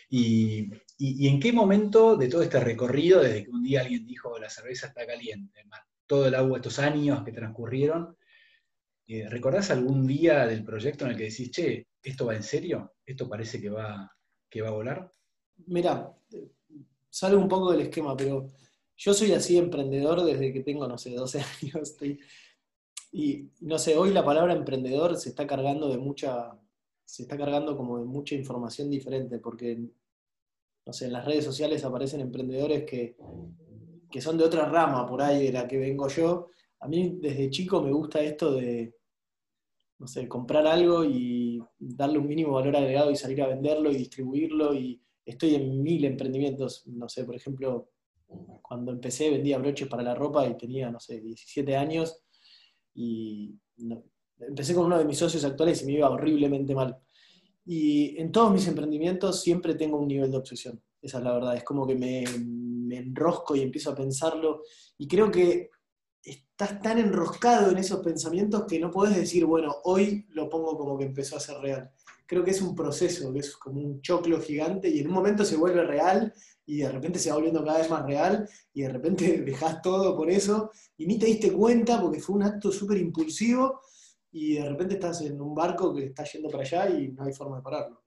Y, 0.08 0.70
en 0.98 1.38
qué 1.38 1.52
momento 1.52 2.16
de 2.16 2.28
todo 2.28 2.42
este 2.42 2.60
recorrido, 2.60 3.20
desde 3.20 3.44
que 3.44 3.50
un 3.50 3.62
día 3.62 3.82
alguien 3.82 4.06
dijo 4.06 4.38
la 4.38 4.48
cerveza 4.48 4.86
está 4.86 5.06
caliente, 5.06 5.60
todo 6.06 6.26
el 6.26 6.34
agua, 6.34 6.58
estos 6.58 6.78
años 6.78 7.22
que 7.24 7.32
transcurrieron, 7.32 8.16
eh, 9.06 9.28
¿recordás 9.28 9.70
algún 9.70 10.06
día 10.06 10.46
del 10.46 10.64
proyecto 10.64 11.04
en 11.04 11.10
el 11.10 11.16
que 11.18 11.24
decís, 11.24 11.50
che, 11.50 11.87
esto 12.02 12.26
va 12.26 12.34
en 12.34 12.42
serio? 12.42 12.94
¿Esto 13.04 13.28
parece 13.28 13.60
que 13.60 13.70
va, 13.70 14.10
que 14.48 14.62
va 14.62 14.68
a 14.68 14.72
volar? 14.72 15.12
Mira, 15.66 16.16
sale 17.10 17.36
un 17.36 17.48
poco 17.48 17.72
del 17.72 17.82
esquema, 17.82 18.16
pero 18.16 18.50
yo 18.96 19.14
soy 19.14 19.32
así 19.32 19.56
emprendedor 19.56 20.22
desde 20.24 20.52
que 20.52 20.60
tengo, 20.60 20.86
no 20.86 20.98
sé, 20.98 21.14
12 21.14 21.40
años. 21.62 21.96
y 23.12 23.50
no 23.60 23.78
sé, 23.78 23.96
hoy 23.96 24.12
la 24.12 24.24
palabra 24.24 24.54
emprendedor 24.54 25.16
se 25.16 25.30
está 25.30 25.46
cargando 25.46 25.88
de 25.88 25.98
mucha, 25.98 26.58
se 27.04 27.22
está 27.22 27.36
cargando 27.38 27.76
como 27.76 27.98
de 27.98 28.04
mucha 28.04 28.34
información 28.34 28.90
diferente, 28.90 29.38
porque, 29.38 29.78
no 30.84 30.92
sé, 30.92 31.06
en 31.06 31.12
las 31.12 31.24
redes 31.24 31.44
sociales 31.44 31.84
aparecen 31.84 32.20
emprendedores 32.20 32.84
que, 32.84 33.16
son 34.20 34.36
de 34.36 34.44
otra 34.44 34.68
rama 34.68 35.06
por 35.06 35.22
ahí 35.22 35.44
de 35.44 35.52
la 35.52 35.68
que 35.68 35.78
vengo 35.78 36.08
yo. 36.08 36.48
A 36.80 36.88
mí 36.88 37.18
desde 37.20 37.50
chico 37.50 37.82
me 37.82 37.92
gusta 37.92 38.20
esto 38.20 38.52
de, 38.52 38.97
no 39.98 40.06
sé, 40.06 40.28
comprar 40.28 40.66
algo 40.66 41.04
y 41.04 41.60
darle 41.78 42.18
un 42.18 42.28
mínimo 42.28 42.52
valor 42.52 42.76
agregado 42.76 43.10
y 43.10 43.16
salir 43.16 43.42
a 43.42 43.48
venderlo 43.48 43.90
y 43.90 43.96
distribuirlo. 43.96 44.74
Y 44.74 45.02
estoy 45.24 45.56
en 45.56 45.82
mil 45.82 46.04
emprendimientos, 46.04 46.86
no 46.86 47.08
sé, 47.08 47.24
por 47.24 47.34
ejemplo, 47.34 47.90
cuando 48.62 48.92
empecé 48.92 49.30
vendía 49.30 49.58
broches 49.58 49.88
para 49.88 50.02
la 50.02 50.14
ropa 50.14 50.46
y 50.46 50.56
tenía, 50.56 50.90
no 50.90 51.00
sé, 51.00 51.20
17 51.20 51.76
años 51.76 52.20
y 52.94 53.54
empecé 54.38 54.74
con 54.74 54.86
uno 54.86 54.98
de 54.98 55.04
mis 55.04 55.18
socios 55.18 55.44
actuales 55.44 55.82
y 55.82 55.86
me 55.86 55.92
iba 55.92 56.10
horriblemente 56.10 56.74
mal. 56.74 56.96
Y 57.64 58.18
en 58.18 58.32
todos 58.32 58.52
mis 58.52 58.66
emprendimientos 58.68 59.42
siempre 59.42 59.74
tengo 59.74 59.98
un 59.98 60.08
nivel 60.08 60.30
de 60.30 60.38
obsesión. 60.38 60.80
Esa 61.02 61.18
es 61.18 61.24
la 61.24 61.34
verdad. 61.34 61.56
Es 61.56 61.64
como 61.64 61.86
que 61.86 61.94
me, 61.94 62.24
me 62.38 62.98
enrosco 62.98 63.54
y 63.54 63.60
empiezo 63.60 63.90
a 63.90 63.94
pensarlo. 63.94 64.62
Y 64.96 65.06
creo 65.06 65.30
que 65.30 65.70
estás 66.60 66.82
tan 66.82 66.98
enroscado 66.98 67.70
en 67.70 67.78
esos 67.78 68.00
pensamientos 68.00 68.64
que 68.68 68.80
no 68.80 68.90
puedes 68.90 69.14
decir, 69.14 69.44
bueno, 69.44 69.76
hoy 69.84 70.26
lo 70.30 70.48
pongo 70.48 70.76
como 70.76 70.98
que 70.98 71.04
empezó 71.04 71.36
a 71.36 71.40
ser 71.40 71.58
real. 71.58 71.88
Creo 72.26 72.42
que 72.42 72.50
es 72.50 72.60
un 72.60 72.74
proceso, 72.74 73.32
que 73.32 73.38
es 73.38 73.56
como 73.56 73.80
un 73.80 74.02
choclo 74.02 74.40
gigante 74.40 74.88
y 74.88 74.98
en 74.98 75.06
un 75.06 75.14
momento 75.14 75.44
se 75.44 75.56
vuelve 75.56 75.84
real 75.84 76.34
y 76.66 76.78
de 76.78 76.90
repente 76.90 77.20
se 77.20 77.30
va 77.30 77.36
volviendo 77.36 77.64
cada 77.64 77.78
vez 77.78 77.88
más 77.88 78.04
real 78.04 78.48
y 78.74 78.82
de 78.82 78.88
repente 78.88 79.40
dejas 79.46 79.80
todo 79.80 80.16
por 80.16 80.28
eso 80.32 80.72
y 80.96 81.06
ni 81.06 81.16
te 81.16 81.26
diste 81.26 81.52
cuenta 81.52 82.02
porque 82.02 82.18
fue 82.18 82.34
un 82.34 82.42
acto 82.42 82.72
súper 82.72 82.98
impulsivo 82.98 83.80
y 84.32 84.54
de 84.54 84.68
repente 84.68 84.94
estás 84.94 85.20
en 85.20 85.40
un 85.40 85.54
barco 85.54 85.94
que 85.94 86.06
está 86.06 86.24
yendo 86.24 86.48
para 86.48 86.64
allá 86.64 86.90
y 86.90 87.12
no 87.12 87.22
hay 87.22 87.32
forma 87.32 87.58
de 87.58 87.62
pararlo. 87.62 88.02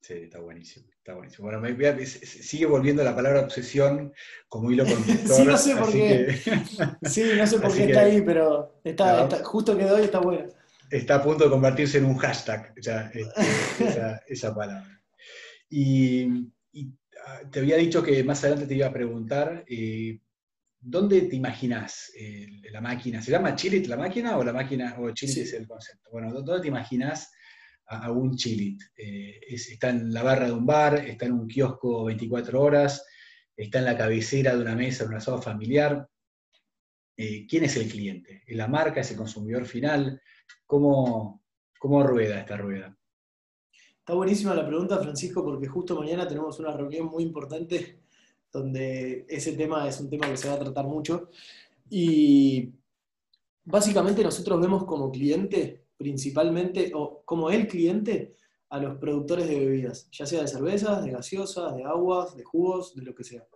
Sí, 0.00 0.14
está 0.14 0.38
buenísimo, 0.38 0.86
está 0.96 1.14
buenísimo. 1.14 1.50
Bueno, 1.50 1.60
me, 1.60 2.06
sigue 2.06 2.66
volviendo 2.66 3.02
la 3.02 3.14
palabra 3.14 3.40
obsesión 3.40 4.12
como 4.48 4.70
hilo 4.70 4.84
conductor. 4.84 5.36
sí, 5.36 5.44
no 5.44 5.58
sé 5.58 5.76
por 5.76 5.92
qué. 5.92 6.38
sí, 7.02 7.24
no 7.36 7.46
sé 7.46 7.58
por 7.60 7.74
qué 7.74 7.84
está 7.84 8.00
ahí, 8.00 8.22
pero 8.22 8.80
está, 8.84 9.28
justo 9.44 9.76
quedó 9.76 10.00
y 10.00 10.04
está 10.04 10.20
bueno. 10.20 10.46
Está 10.90 11.16
a 11.16 11.22
punto 11.22 11.44
de 11.44 11.50
convertirse 11.50 11.98
en 11.98 12.06
un 12.06 12.16
hashtag 12.16 12.72
ya, 12.80 13.10
este, 13.12 14.22
esa, 14.28 14.54
palabra. 14.54 15.02
Y, 15.68 16.26
ah, 17.26 17.40
te 17.50 17.58
había 17.58 17.76
dicho 17.76 18.02
que 18.02 18.24
más 18.24 18.42
adelante 18.42 18.66
te 18.66 18.76
iba 18.76 18.86
a 18.86 18.92
preguntar, 18.92 19.64
eh, 19.68 20.18
¿dónde 20.80 21.22
te 21.22 21.36
imaginas 21.36 22.10
eh, 22.18 22.46
la 22.70 22.80
máquina? 22.80 23.20
¿Se 23.20 23.30
llama 23.30 23.54
Chilit 23.54 23.86
la 23.86 23.98
máquina 23.98 24.38
o 24.38 24.44
la 24.44 24.54
máquina, 24.54 24.96
o 24.98 25.10
Chilit 25.10 25.38
es 25.38 25.52
el 25.52 25.66
concepto? 25.66 26.08
Bueno, 26.10 26.32
¿dónde 26.32 26.62
te 26.62 26.68
imaginas 26.68 27.30
a, 27.88 28.10
un 28.10 28.36
Chilit. 28.36 28.82
Eh, 28.96 29.40
está 29.48 29.90
en 29.90 30.12
la 30.12 30.22
barra 30.22 30.46
de 30.46 30.52
un 30.52 30.66
bar, 30.66 30.96
está 31.06 31.26
en 31.26 31.32
un 31.32 31.46
kiosco 31.46 32.04
24 32.04 32.60
horas, 32.60 33.04
está 33.56 33.78
en 33.78 33.84
la 33.86 33.96
cabecera 33.96 34.54
de 34.54 34.62
una 34.62 34.74
mesa 34.74 35.04
de 35.04 35.08
una 35.08 35.18
asado 35.18 35.40
familiar. 35.40 36.08
Eh, 37.16 37.46
¿Quién 37.48 37.64
es 37.64 37.76
el 37.76 37.88
cliente? 37.88 38.42
¿Es 38.46 38.56
la 38.56 38.68
marca? 38.68 39.00
¿Es 39.00 39.10
el 39.10 39.16
consumidor 39.16 39.66
final? 39.66 40.20
¿Cómo, 40.66 41.42
¿Cómo 41.78 42.02
rueda 42.02 42.40
esta 42.40 42.56
rueda? 42.56 42.96
Está 43.98 44.14
buenísima 44.14 44.54
la 44.54 44.66
pregunta, 44.66 44.98
Francisco, 44.98 45.44
porque 45.44 45.66
justo 45.66 45.98
mañana 45.98 46.26
tenemos 46.26 46.58
una 46.60 46.72
reunión 46.72 47.06
muy 47.06 47.22
importante 47.22 48.00
donde 48.50 49.26
ese 49.28 49.52
tema 49.52 49.86
es 49.86 50.00
un 50.00 50.08
tema 50.08 50.28
que 50.28 50.36
se 50.36 50.48
va 50.48 50.54
a 50.54 50.58
tratar 50.58 50.86
mucho. 50.86 51.30
Y 51.90 52.72
básicamente 53.64 54.22
nosotros 54.22 54.60
vemos 54.60 54.84
como 54.84 55.10
cliente 55.10 55.87
principalmente, 55.98 56.92
o 56.94 57.22
como 57.24 57.50
el 57.50 57.66
cliente, 57.66 58.36
a 58.70 58.78
los 58.78 58.98
productores 58.98 59.48
de 59.48 59.58
bebidas, 59.58 60.08
ya 60.10 60.26
sea 60.26 60.42
de 60.42 60.48
cervezas, 60.48 61.02
de 61.04 61.10
gaseosas, 61.10 61.74
de 61.76 61.84
aguas, 61.84 62.36
de 62.36 62.44
jugos, 62.44 62.94
de 62.94 63.02
lo 63.02 63.14
que 63.14 63.24
sea. 63.24 63.46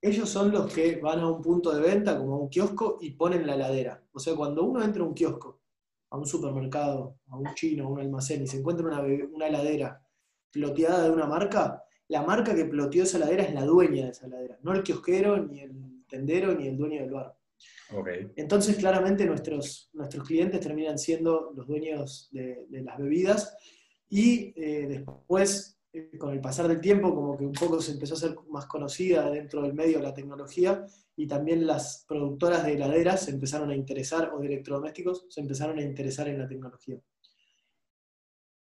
Ellos 0.00 0.28
son 0.28 0.52
los 0.52 0.72
que 0.72 0.96
van 0.96 1.20
a 1.20 1.30
un 1.30 1.42
punto 1.42 1.74
de 1.74 1.80
venta, 1.80 2.18
como 2.18 2.34
a 2.34 2.38
un 2.38 2.48
kiosco, 2.48 2.98
y 3.00 3.10
ponen 3.12 3.46
la 3.46 3.54
heladera. 3.54 4.02
O 4.12 4.18
sea, 4.18 4.34
cuando 4.36 4.64
uno 4.64 4.82
entra 4.82 5.02
a 5.02 5.06
un 5.06 5.14
kiosco, 5.14 5.60
a 6.10 6.18
un 6.18 6.26
supermercado, 6.26 7.18
a 7.28 7.36
un 7.36 7.52
chino, 7.54 7.86
a 7.86 7.88
un 7.88 8.00
almacén, 8.00 8.42
y 8.42 8.46
se 8.46 8.58
encuentra 8.58 8.86
una, 8.86 9.00
una 9.00 9.48
heladera 9.48 10.06
ploteada 10.50 11.04
de 11.04 11.10
una 11.10 11.26
marca, 11.26 11.82
la 12.08 12.22
marca 12.22 12.54
que 12.54 12.66
ploteó 12.66 13.02
esa 13.02 13.16
heladera 13.16 13.44
es 13.44 13.54
la 13.54 13.64
dueña 13.64 14.04
de 14.04 14.10
esa 14.10 14.26
heladera, 14.26 14.58
no 14.62 14.72
el 14.72 14.82
kiosquero, 14.82 15.38
ni 15.38 15.60
el 15.60 16.04
tendero, 16.06 16.54
ni 16.54 16.68
el 16.68 16.76
dueño 16.76 17.00
del 17.00 17.10
bar. 17.10 17.36
Entonces, 18.36 18.76
claramente 18.76 19.26
nuestros, 19.26 19.90
nuestros 19.92 20.26
clientes 20.26 20.60
terminan 20.60 20.98
siendo 20.98 21.52
los 21.54 21.66
dueños 21.66 22.28
de, 22.32 22.66
las 22.70 22.98
bebidas 22.98 23.56
y 24.08 24.52
eh, 24.56 24.86
después, 24.88 25.78
eh, 25.92 26.16
con 26.18 26.32
el 26.32 26.40
pasar 26.40 26.66
del 26.68 26.80
tiempo, 26.80 27.14
como 27.14 27.36
que 27.36 27.44
un 27.44 27.52
poco 27.52 27.80
se 27.80 27.92
empezó 27.92 28.14
a 28.14 28.18
ser 28.18 28.36
más 28.48 28.66
conocida 28.66 29.30
dentro 29.30 29.62
del 29.62 29.74
medio 29.74 29.98
de 29.98 30.04
la 30.04 30.14
tecnología 30.14 30.84
y 31.16 31.26
también 31.26 31.66
las 31.66 32.04
productoras 32.08 32.64
de 32.64 32.72
heladeras 32.72 33.24
se 33.24 33.30
empezaron 33.30 33.70
a 33.70 33.76
interesar, 33.76 34.32
o 34.34 34.40
de 34.40 34.46
electrodomésticos, 34.46 35.26
se 35.28 35.40
empezaron 35.40 35.78
a 35.78 35.82
interesar 35.82 36.28
en 36.28 36.38
la 36.38 36.48
tecnología. 36.48 36.98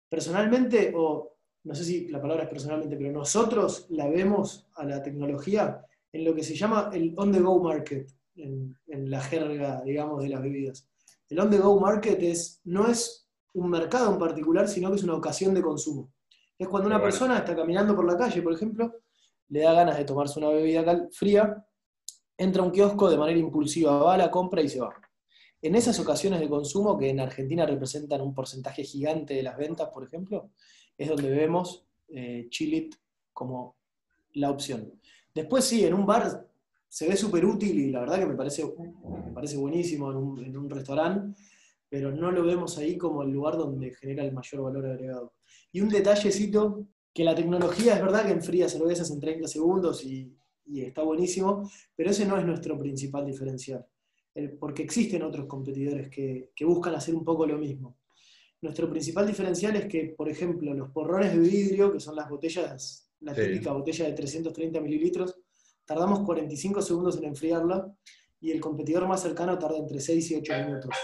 Personalmente, 0.08 0.92
o 0.96 1.36
no 1.62 1.74
sé 1.74 1.84
si 1.84 2.08
la 2.08 2.20
palabra 2.20 2.44
es 2.44 2.50
personalmente, 2.50 2.96
pero 2.96 3.12
nosotros 3.12 3.86
la 3.90 4.08
vemos 4.08 4.68
a 4.74 4.84
la 4.84 5.02
tecnología 5.02 5.84
en 6.12 6.24
lo 6.24 6.34
que 6.34 6.42
se 6.42 6.56
llama 6.56 6.90
el 6.92 7.14
on-the-go 7.16 7.62
market 7.62 8.10
en, 8.42 9.10
la 9.10 9.20
jerga, 9.20 9.82
digamos, 9.82 10.22
de 10.22 10.28
las 10.28 10.42
bebidas. 10.42 10.88
El 11.28 11.40
on-the-go 11.40 11.78
market 11.78 12.22
es, 12.22 12.60
no 12.64 12.88
es 12.88 13.28
un 13.54 13.70
mercado 13.70 14.12
en 14.12 14.18
particular, 14.18 14.68
sino 14.68 14.90
que 14.90 14.96
es 14.96 15.04
una 15.04 15.14
ocasión 15.14 15.54
de 15.54 15.62
consumo. 15.62 16.12
Es 16.58 16.68
cuando 16.68 16.88
una 16.88 17.00
persona 17.00 17.38
está 17.38 17.56
caminando 17.56 17.94
por 17.94 18.04
la 18.04 18.16
calle, 18.16 18.42
por 18.42 18.52
ejemplo, 18.52 18.92
le 19.48 19.60
da 19.60 19.72
ganas 19.72 19.98
de 19.98 20.04
tomarse 20.04 20.38
una 20.38 20.48
bebida 20.48 21.08
fría, 21.12 21.64
entra 22.36 22.62
a 22.62 22.66
un 22.66 22.72
kiosco 22.72 23.10
de 23.10 23.16
manera 23.16 23.38
impulsiva, 23.38 23.98
va 23.98 24.14
a 24.14 24.18
la 24.18 24.30
compra 24.30 24.62
y 24.62 24.68
se 24.68 24.80
va. 24.80 24.94
En 25.62 25.74
esas 25.74 25.98
ocasiones 26.00 26.40
de 26.40 26.48
consumo, 26.48 26.96
que 26.96 27.10
en 27.10 27.20
Argentina 27.20 27.66
representan 27.66 28.22
un 28.22 28.34
porcentaje 28.34 28.82
gigante 28.82 29.34
de 29.34 29.42
las 29.42 29.58
ventas, 29.58 29.88
por 29.88 30.04
ejemplo, 30.04 30.50
es 30.96 31.08
donde 31.08 31.30
vemos 31.30 31.86
eh, 32.08 32.46
Chilit 32.48 32.94
como 33.32 33.76
la 34.34 34.50
opción. 34.50 35.00
Después 35.34 35.64
sí, 35.64 35.84
en 35.84 35.94
un 35.94 36.06
bar 36.06 36.49
se 36.90 37.08
ve 37.08 37.16
súper 37.16 37.44
útil 37.44 37.78
y 37.78 37.90
la 37.90 38.00
verdad 38.00 38.18
que 38.18 38.26
me 38.26 38.34
parece, 38.34 38.64
me 38.64 39.32
parece 39.32 39.56
buenísimo 39.56 40.10
en 40.10 40.56
un, 40.56 40.68
restaurante, 40.68 41.40
pero 41.88 42.10
no 42.10 42.32
lo 42.32 42.44
vemos 42.44 42.76
ahí 42.78 42.98
como 42.98 43.22
el 43.22 43.30
lugar 43.30 43.56
donde 43.56 43.94
genera 43.94 44.24
el 44.24 44.32
mayor 44.32 44.62
valor 44.62 44.86
agregado. 44.86 45.34
Y 45.70 45.80
un 45.82 45.88
detallecito, 45.88 46.88
que 47.14 47.22
la 47.22 47.34
tecnología 47.34 47.94
es 47.94 48.02
verdad 48.02 48.26
que 48.26 48.32
enfría 48.32 48.68
cervezas 48.68 49.10
en 49.12 49.20
30 49.20 49.46
segundos 49.46 50.04
y, 50.04 50.36
está 50.72 51.02
buenísimo, 51.02 51.68
pero 51.96 52.10
ese 52.10 52.26
no 52.26 52.36
es 52.38 52.44
nuestro 52.44 52.78
principal 52.78 53.26
diferencial, 53.26 53.84
porque 54.58 54.82
existen 54.82 55.22
otros 55.22 55.46
competidores 55.46 56.08
que, 56.08 56.50
que 56.54 56.64
buscan 56.64 56.94
hacer 56.94 57.14
un 57.14 57.24
poco 57.24 57.46
lo 57.46 57.58
mismo. 57.58 57.98
Nuestro 58.62 58.88
principal 58.90 59.26
diferencial 59.26 59.74
es 59.76 59.86
que, 59.86 60.14
por 60.16 60.28
ejemplo, 60.28 60.74
los 60.74 60.90
porrones 60.90 61.32
de 61.32 61.38
vidrio, 61.38 61.92
que 61.92 61.98
son 61.98 62.14
las 62.14 62.28
botellas, 62.28 63.10
la 63.20 63.34
típica 63.34 63.72
botella 63.72 64.06
de 64.06 64.12
330 64.12 64.80
mililitros, 64.80 65.39
tardamos 65.90 66.20
45 66.20 66.82
segundos 66.82 67.18
en 67.18 67.24
enfriarla 67.24 67.92
y 68.40 68.52
el 68.52 68.60
competidor 68.60 69.08
más 69.08 69.20
cercano 69.22 69.58
tarda 69.58 69.76
entre 69.76 69.98
6 69.98 70.30
y 70.30 70.36
8 70.36 70.52
minutos. 70.64 70.94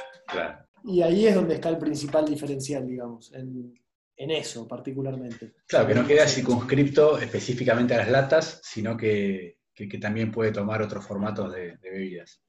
Y 0.84 1.02
ahí 1.02 1.26
es 1.26 1.34
donde 1.34 1.56
está 1.56 1.70
el 1.70 1.78
principal 1.78 2.24
diferencial, 2.24 2.86
digamos, 2.86 3.32
en, 3.34 3.74
eso 4.16 4.68
particularmente. 4.68 5.54
Claro, 5.66 5.88
que 5.88 5.94
no 5.96 6.06
queda 6.06 6.28
circunscripto 6.28 7.18
específicamente 7.18 7.94
a 7.94 7.98
las 7.98 8.10
latas, 8.10 8.60
sino 8.62 8.96
que, 8.96 9.58
también 10.00 10.30
puede 10.30 10.52
tomar 10.52 10.80
otros 10.80 11.04
formatos 11.04 11.52
de, 11.52 11.76
bebidas. 11.82 12.40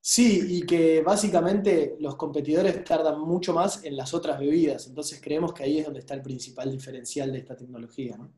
Sí, 0.00 0.44
y 0.48 0.66
que 0.66 1.00
básicamente 1.00 1.94
los 2.00 2.16
competidores 2.16 2.82
tardan 2.82 3.20
mucho 3.20 3.54
más 3.54 3.84
en 3.84 3.96
las 3.96 4.12
otras 4.12 4.40
bebidas, 4.40 4.88
entonces 4.88 5.20
creemos 5.22 5.54
que 5.54 5.62
ahí 5.62 5.78
es 5.78 5.84
donde 5.84 6.00
está 6.00 6.14
el 6.14 6.22
principal 6.22 6.72
diferencial 6.72 7.30
de 7.30 7.38
esta 7.38 7.54
tecnología. 7.56 8.16
¿no? 8.16 8.32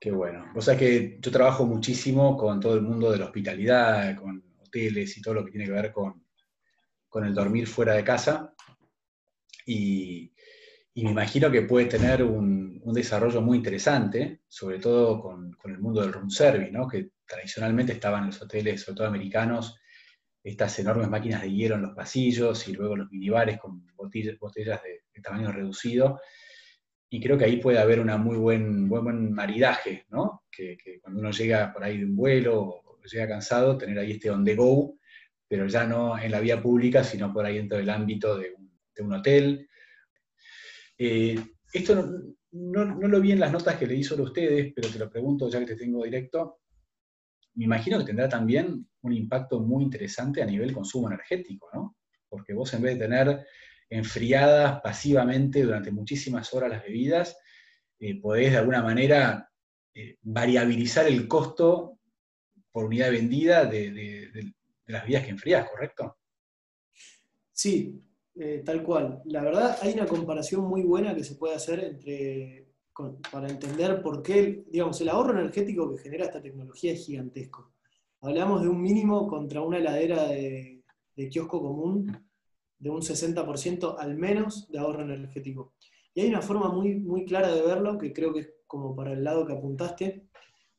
Qué 0.00 0.12
bueno. 0.12 0.52
O 0.54 0.60
sea 0.60 0.76
que 0.76 1.18
yo 1.20 1.30
trabajo 1.32 1.66
muchísimo 1.66 2.36
con 2.36 2.60
todo 2.60 2.74
el 2.74 2.82
mundo 2.82 3.10
de 3.10 3.18
la 3.18 3.26
hospitalidad, 3.26 4.16
con 4.16 4.44
hoteles 4.60 5.16
y 5.16 5.22
todo 5.22 5.34
lo 5.34 5.44
que 5.44 5.50
tiene 5.50 5.66
que 5.66 5.72
ver 5.72 5.92
con, 5.92 6.24
el 7.24 7.34
dormir 7.34 7.66
fuera 7.66 7.94
de 7.94 8.04
casa. 8.04 8.54
Y, 9.66 10.32
me 10.94 11.10
imagino 11.10 11.50
que 11.50 11.62
puede 11.62 11.86
tener 11.86 12.22
un, 12.22 12.68
desarrollo 12.92 13.42
muy 13.42 13.58
interesante, 13.58 14.40
sobre 14.48 14.78
todo 14.78 15.20
con, 15.20 15.56
el 15.64 15.78
mundo 15.78 16.00
del 16.00 16.12
room 16.12 16.30
service, 16.30 16.72
¿no? 16.72 16.88
que 16.88 17.10
tradicionalmente 17.26 17.92
estaban 17.92 18.22
en 18.22 18.26
los 18.28 18.40
hoteles, 18.40 18.80
sobre 18.80 18.96
todo 18.96 19.06
americanos, 19.08 19.78
estas 20.42 20.78
enormes 20.78 21.08
máquinas 21.08 21.42
de 21.42 21.52
hielo 21.52 21.74
en 21.74 21.82
los 21.82 21.94
pasillos 21.94 22.66
y 22.68 22.72
luego 22.72 22.96
los 22.96 23.10
minibares 23.10 23.58
con 23.58 23.84
botellas, 23.94 24.36
de, 24.82 25.22
tamaño 25.22 25.52
reducido. 25.52 26.20
Y 27.10 27.20
creo 27.20 27.38
que 27.38 27.44
ahí 27.46 27.56
puede 27.56 27.78
haber 27.78 28.00
un 28.00 28.08
muy 28.20 28.36
buen, 28.36 28.88
buen, 28.88 29.32
maridaje, 29.32 30.04
¿no? 30.10 30.42
Que, 30.50 30.76
cuando 31.00 31.20
uno 31.20 31.30
llega 31.30 31.72
por 31.72 31.82
ahí 31.84 31.98
de 31.98 32.04
un 32.04 32.16
vuelo 32.16 32.82
llega 33.08 33.28
cansado, 33.28 33.76
tener 33.76 33.98
ahí 33.98 34.12
este 34.12 34.30
on 34.30 34.44
the 34.44 34.54
go, 34.54 34.98
pero 35.48 35.66
ya 35.66 35.86
no 35.86 36.18
en 36.18 36.30
la 36.30 36.40
vía 36.40 36.62
pública, 36.62 37.02
sino 37.02 37.32
por 37.32 37.44
ahí 37.44 37.56
dentro 37.56 37.78
del 37.78 37.90
ámbito 37.90 38.38
de 38.38 38.54
un, 38.98 39.12
hotel. 39.12 39.68
Eh, 40.98 41.38
esto 41.72 42.10
no, 42.50 42.84
lo 42.84 43.20
vi 43.20 43.32
en 43.32 43.40
las 43.40 43.52
notas 43.52 43.76
que 43.76 43.86
leí 43.86 44.02
sobre 44.02 44.22
ustedes, 44.22 44.72
pero 44.74 44.88
te 44.88 44.98
lo 44.98 45.10
pregunto 45.10 45.48
ya 45.48 45.60
que 45.60 45.66
te 45.66 45.76
tengo 45.76 46.04
directo. 46.04 46.60
Me 47.54 47.64
imagino 47.64 47.98
que 47.98 48.04
tendrá 48.04 48.28
también 48.28 48.86
un 49.02 49.12
impacto 49.12 49.60
muy 49.60 49.84
interesante 49.84 50.42
a 50.42 50.46
nivel 50.46 50.72
consumo 50.72 51.08
energético, 51.08 51.68
¿no? 51.72 51.96
Porque 52.28 52.52
vos 52.52 52.72
en 52.74 52.82
vez 52.82 52.98
de 52.98 53.04
tener 53.06 53.46
enfriadas 53.90 54.80
pasivamente 54.80 55.62
durante 55.62 55.90
muchísimas 55.90 56.52
horas 56.52 56.70
las 56.70 56.82
bebidas, 56.82 57.36
eh, 57.98 58.20
podés 58.20 58.52
de 58.52 58.58
alguna 58.58 58.82
manera 58.82 59.50
eh, 59.94 60.16
variabilizar 60.22 61.06
el 61.06 61.26
costo 61.26 61.98
por 62.70 62.84
unidad 62.84 63.10
vendida 63.10 63.64
de, 63.64 64.52
las 64.86 65.06
vías 65.06 65.24
que 65.24 65.30
enfrías, 65.30 65.68
¿correcto? 65.68 66.16
Sí, 67.52 68.00
eh, 68.36 68.62
tal 68.64 68.82
cual. 68.82 69.20
La 69.24 69.42
verdad, 69.42 69.76
hay 69.82 69.94
una 69.94 70.06
comparación 70.06 70.64
muy 70.64 70.82
buena 70.82 71.14
que 71.14 71.24
se 71.24 71.34
puede 71.34 71.56
hacer 71.56 71.80
entre, 71.82 72.68
para 73.30 73.48
entender 73.48 74.02
por 74.02 74.22
qué, 74.22 74.64
digamos, 74.68 75.00
el 75.00 75.08
ahorro 75.08 75.38
energético 75.38 75.90
que 75.90 76.02
genera 76.02 76.26
esta 76.26 76.42
tecnología 76.42 76.92
es 76.92 77.04
gigantesco. 77.04 77.72
Hablamos 78.20 78.62
de 78.62 78.68
un 78.68 78.80
mínimo 78.80 79.28
contra 79.28 79.60
una 79.60 79.78
heladera 79.78 80.28
de, 80.28 80.82
kiosco 81.30 81.60
común 81.60 82.27
de 82.78 82.90
un 82.90 83.00
60% 83.00 83.96
al 83.98 84.16
menos 84.16 84.70
de 84.70 84.78
ahorro 84.78 85.02
energético. 85.02 85.74
Y 86.14 86.22
hay 86.22 86.28
una 86.28 86.42
forma 86.42 86.68
muy, 86.70 86.96
muy 86.96 87.24
clara 87.24 87.52
de 87.52 87.62
verlo, 87.62 87.98
que 87.98 88.12
creo 88.12 88.32
que 88.32 88.40
es 88.40 88.50
como 88.66 88.94
para 88.94 89.12
el 89.12 89.24
lado 89.24 89.46
que 89.46 89.52
apuntaste, 89.52 90.28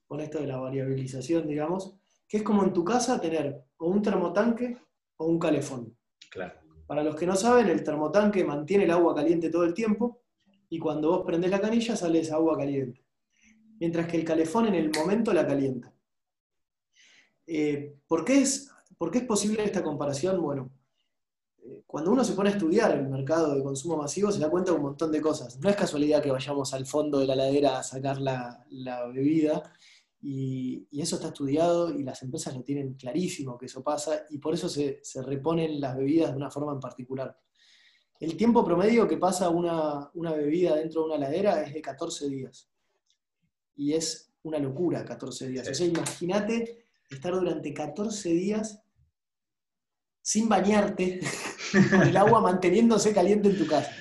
con 0.05 0.21
esto 0.21 0.39
de 0.39 0.47
la 0.47 0.57
variabilización, 0.57 1.47
digamos, 1.47 1.95
que 2.27 2.37
es 2.37 2.43
como 2.43 2.63
en 2.63 2.73
tu 2.73 2.83
casa 2.83 3.21
tener 3.21 3.63
o 3.77 3.87
un 3.87 4.01
termotanque 4.01 4.77
o 5.17 5.25
un 5.25 5.37
calefón. 5.37 5.95
Claro. 6.31 6.59
Para 6.87 7.03
los 7.03 7.15
que 7.15 7.27
no 7.27 7.35
saben, 7.35 7.67
el 7.67 7.83
termotanque 7.83 8.43
mantiene 8.43 8.85
el 8.85 8.91
agua 8.91 9.13
caliente 9.13 9.51
todo 9.51 9.63
el 9.63 9.73
tiempo 9.73 10.21
y 10.69 10.79
cuando 10.79 11.09
vos 11.09 11.25
prendés 11.25 11.51
la 11.51 11.61
canilla 11.61 11.95
sale 11.95 12.19
esa 12.19 12.35
agua 12.35 12.57
caliente. 12.57 13.05
Mientras 13.79 14.07
que 14.07 14.17
el 14.17 14.25
calefón 14.25 14.67
en 14.67 14.75
el 14.75 14.91
momento 14.91 15.31
la 15.31 15.45
calienta. 15.45 15.93
Eh, 17.45 17.95
¿por, 18.07 18.25
qué 18.25 18.41
es, 18.41 18.71
¿Por 18.97 19.11
qué 19.11 19.19
es 19.19 19.23
posible 19.25 19.63
esta 19.63 19.83
comparación? 19.83 20.41
Bueno, 20.41 20.71
cuando 21.85 22.11
uno 22.11 22.23
se 22.23 22.33
pone 22.33 22.49
a 22.49 22.53
estudiar 22.53 22.91
el 22.97 23.07
mercado 23.07 23.55
de 23.55 23.63
consumo 23.63 23.97
masivo 23.97 24.31
se 24.31 24.39
da 24.39 24.49
cuenta 24.49 24.71
de 24.71 24.77
un 24.77 24.83
montón 24.83 25.11
de 25.11 25.21
cosas. 25.21 25.59
No 25.59 25.69
es 25.69 25.75
casualidad 25.75 26.21
que 26.21 26.31
vayamos 26.31 26.73
al 26.73 26.85
fondo 26.85 27.19
de 27.19 27.27
la 27.27 27.35
ladera 27.35 27.79
a 27.79 27.83
sacar 27.83 28.19
la, 28.19 28.65
la 28.69 29.07
bebida 29.07 29.73
y, 30.21 30.87
eso 31.01 31.15
está 31.15 31.29
estudiado 31.29 31.93
y 31.93 32.03
las 32.03 32.21
empresas 32.23 32.53
lo 32.55 32.63
tienen 32.63 32.93
clarísimo 32.95 33.57
que 33.57 33.67
eso 33.67 33.83
pasa 33.83 34.25
y 34.29 34.37
por 34.37 34.53
eso 34.53 34.67
se, 34.67 35.01
reponen 35.23 35.79
las 35.79 35.95
bebidas 35.95 36.31
de 36.31 36.37
una 36.37 36.51
forma 36.51 36.73
en 36.73 36.79
particular. 36.79 37.37
El 38.19 38.35
tiempo 38.35 38.65
promedio 38.65 39.07
que 39.07 39.17
pasa 39.17 39.49
una, 39.49 40.11
bebida 40.13 40.75
dentro 40.75 41.01
de 41.01 41.07
una 41.07 41.15
heladera 41.15 41.63
es 41.63 41.73
de 41.73 41.81
14 41.81 42.29
días. 42.29 42.69
Y 43.75 43.93
es 43.93 44.33
una 44.43 44.59
locura 44.59 45.05
14 45.05 45.47
días. 45.47 45.69
O 45.69 45.73
sea, 45.73 45.87
imagínate 45.87 46.85
estar 47.09 47.33
durante 47.33 47.73
14 47.73 48.29
días 48.29 48.83
sin 50.21 50.49
bañarte, 50.49 51.21
con 51.89 52.01
el 52.03 52.17
agua 52.17 52.41
manteniéndose 52.41 53.13
caliente 53.13 53.49
en 53.49 53.57
tu 53.57 53.67
casa. 53.67 53.91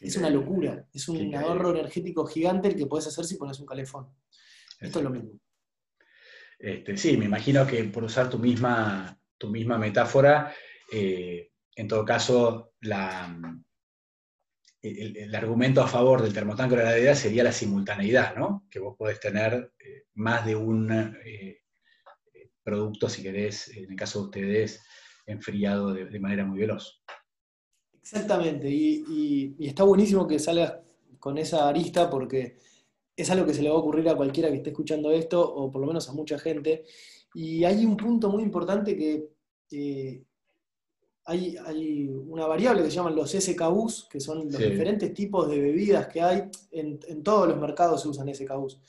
es 0.00 0.16
una 0.16 0.30
locura. 0.30 0.86
Es 0.92 1.08
un 1.08 1.34
ahorro 1.34 1.70
energético 1.70 2.26
gigante 2.26 2.68
el 2.68 2.76
que 2.76 2.86
puedes 2.86 3.06
hacer 3.06 3.24
si 3.24 3.36
pones 3.36 3.58
un 3.60 3.66
calefón. 3.66 4.08
Esto 4.80 4.98
es 4.98 5.04
lo 5.04 5.10
mismo. 5.10 5.40
Este, 6.58 6.96
sí, 6.96 7.16
me 7.16 7.26
imagino 7.26 7.66
que 7.66 7.84
por 7.84 8.04
usar 8.04 8.30
tu 8.30 8.38
misma, 8.38 9.18
tu 9.38 9.48
misma 9.50 9.78
metáfora, 9.78 10.54
eh, 10.92 11.50
en 11.76 11.88
todo 11.88 12.04
caso, 12.04 12.74
el, 14.80 15.34
argumento 15.34 15.82
a 15.82 15.88
favor 15.88 16.22
del 16.22 16.32
termotanque 16.32 16.76
de 16.76 16.82
la 16.82 16.90
heladera 16.90 17.14
sería 17.14 17.44
la 17.44 17.52
simultaneidad, 17.52 18.36
¿no? 18.36 18.66
Que 18.70 18.78
vos 18.78 18.96
podés 18.96 19.18
tener 19.20 19.72
eh, 19.78 20.04
más 20.14 20.46
de 20.46 20.56
un 20.56 20.90
eh, 21.24 21.62
producto, 22.62 23.08
si 23.08 23.22
querés, 23.22 23.68
en 23.76 23.90
el 23.90 23.96
caso 23.96 24.20
de 24.20 24.24
ustedes, 24.24 24.82
enfriado 25.26 25.92
de, 25.92 26.20
manera 26.20 26.44
muy 26.44 26.58
veloz. 26.58 27.03
Exactamente, 28.04 28.68
y, 28.68 29.54
y, 29.58 29.66
está 29.66 29.82
buenísimo 29.82 30.26
que 30.28 30.38
salgas 30.38 30.74
con 31.18 31.38
esa 31.38 31.66
arista 31.66 32.10
porque 32.10 32.58
es 33.16 33.30
algo 33.30 33.46
que 33.46 33.54
se 33.54 33.62
le 33.62 33.70
va 33.70 33.76
a 33.76 33.78
ocurrir 33.78 34.06
a 34.10 34.14
cualquiera 34.14 34.50
que 34.50 34.56
esté 34.56 34.70
escuchando 34.70 35.10
esto, 35.10 35.40
o 35.40 35.70
por 35.70 35.80
lo 35.80 35.86
menos 35.86 36.06
a 36.10 36.12
mucha 36.12 36.38
gente. 36.38 36.84
Y 37.32 37.64
hay 37.64 37.82
un 37.86 37.96
punto 37.96 38.28
muy 38.28 38.42
importante 38.42 38.94
que 38.94 39.30
eh, 39.70 40.22
hay, 41.24 42.08
una 42.28 42.46
variable 42.46 42.82
que 42.82 42.90
se 42.90 42.96
llaman 42.96 43.16
los 43.16 43.30
SKUs, 43.32 44.06
que 44.10 44.20
son 44.20 44.50
los 44.50 44.58
diferentes 44.58 45.14
tipos 45.14 45.48
de 45.48 45.58
bebidas 45.62 46.06
que 46.08 46.20
hay. 46.20 46.42
En, 46.72 47.22
todos 47.22 47.48
los 47.48 47.58
mercados 47.58 48.02
se 48.02 48.08
usan 48.08 48.34
SKUs. 48.34 48.82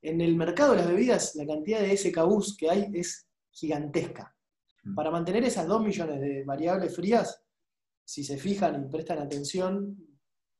En 0.00 0.22
el 0.22 0.36
mercado 0.36 0.70
de 0.70 0.78
las 0.78 0.88
bebidas, 0.88 1.34
la 1.34 1.46
cantidad 1.46 1.80
de 1.80 1.94
SKUs 1.94 2.56
que 2.56 2.70
hay 2.70 2.90
es 2.94 3.28
gigantesca. 3.50 4.34
Mm. 4.84 4.94
Para 4.94 5.10
mantener 5.10 5.44
esas 5.44 5.66
2 5.66 5.82
millones 5.82 6.18
de 6.22 6.44
variables 6.44 6.96
frías, 6.96 7.43
si 8.04 8.24
se 8.24 8.36
fijan 8.36 8.84
y 8.84 8.88
prestan 8.90 9.18
atención, 9.18 9.96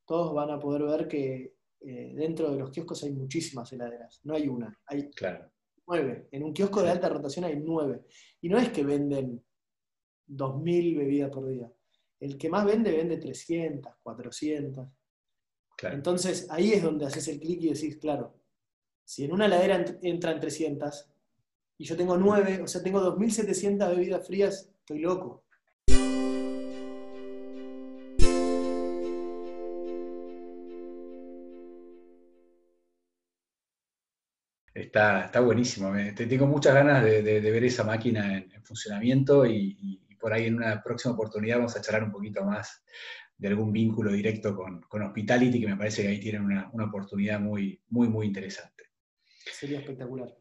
todos 0.06 0.34
van 0.34 0.50
a 0.50 0.58
poder 0.58 0.82
ver 0.82 1.08
que 1.08 1.54
eh, 1.80 2.12
dentro 2.14 2.50
de 2.50 2.58
los 2.58 2.70
kioscos 2.70 3.02
hay 3.04 3.12
muchísimas 3.12 3.72
heladeras, 3.72 4.20
no 4.24 4.34
hay 4.34 4.48
una, 4.48 4.78
hay 4.86 5.10
nueve. 5.86 6.28
En 6.30 6.42
un 6.42 6.52
kiosco 6.52 6.82
de 6.82 6.90
alta 6.90 7.08
rotación 7.08 7.44
hay 7.44 7.56
nueve. 7.56 8.04
Y 8.40 8.48
no 8.48 8.58
es 8.58 8.70
que 8.70 8.84
venden 8.84 9.44
2.000 10.28 10.96
bebidas 10.96 11.30
por 11.30 11.46
día. 11.46 11.70
El 12.20 12.38
que 12.38 12.48
más 12.48 12.64
vende, 12.64 12.90
vende 12.90 13.18
300, 13.18 13.92
400. 14.02 14.88
Entonces 15.82 16.46
ahí 16.50 16.72
es 16.72 16.82
donde 16.82 17.06
haces 17.06 17.28
el 17.28 17.40
clic 17.40 17.62
y 17.62 17.72
decís, 17.72 17.98
claro, 17.98 18.34
si 19.04 19.24
en 19.24 19.32
una 19.32 19.46
heladera 19.46 19.84
entran 20.02 20.40
300 20.40 21.10
y 21.76 21.84
yo 21.84 21.96
tengo 21.96 22.16
9, 22.16 22.62
o 22.62 22.66
sea, 22.66 22.82
tengo 22.82 23.00
2.700 23.00 23.90
bebidas 23.90 24.26
frías, 24.26 24.70
estoy 24.78 25.00
loco. 25.00 25.43
Está, 34.94 35.40
buenísimo. 35.40 35.92
tengo 36.14 36.46
muchas 36.46 36.72
ganas 36.72 37.02
de, 37.02 37.40
ver 37.40 37.64
esa 37.64 37.82
máquina 37.82 38.36
en, 38.36 38.62
funcionamiento 38.62 39.44
y, 39.44 40.00
por 40.20 40.32
ahí 40.32 40.46
en 40.46 40.54
una 40.54 40.80
próxima 40.84 41.14
oportunidad 41.14 41.56
vamos 41.56 41.76
a 41.76 41.80
charlar 41.80 42.04
un 42.04 42.12
poquito 42.12 42.44
más 42.44 42.84
de 43.36 43.48
algún 43.48 43.72
vínculo 43.72 44.12
directo 44.12 44.54
con, 44.54 44.84
Hospitality, 44.88 45.60
que 45.60 45.66
me 45.66 45.76
parece 45.76 46.02
que 46.02 46.08
ahí 46.08 46.20
tienen 46.20 46.44
una, 46.44 46.84
oportunidad 46.84 47.40
muy, 47.40 47.82
muy, 47.88 48.08
muy 48.08 48.28
interesante. 48.28 48.84
Sería 49.52 49.80
espectacular. 49.80 50.32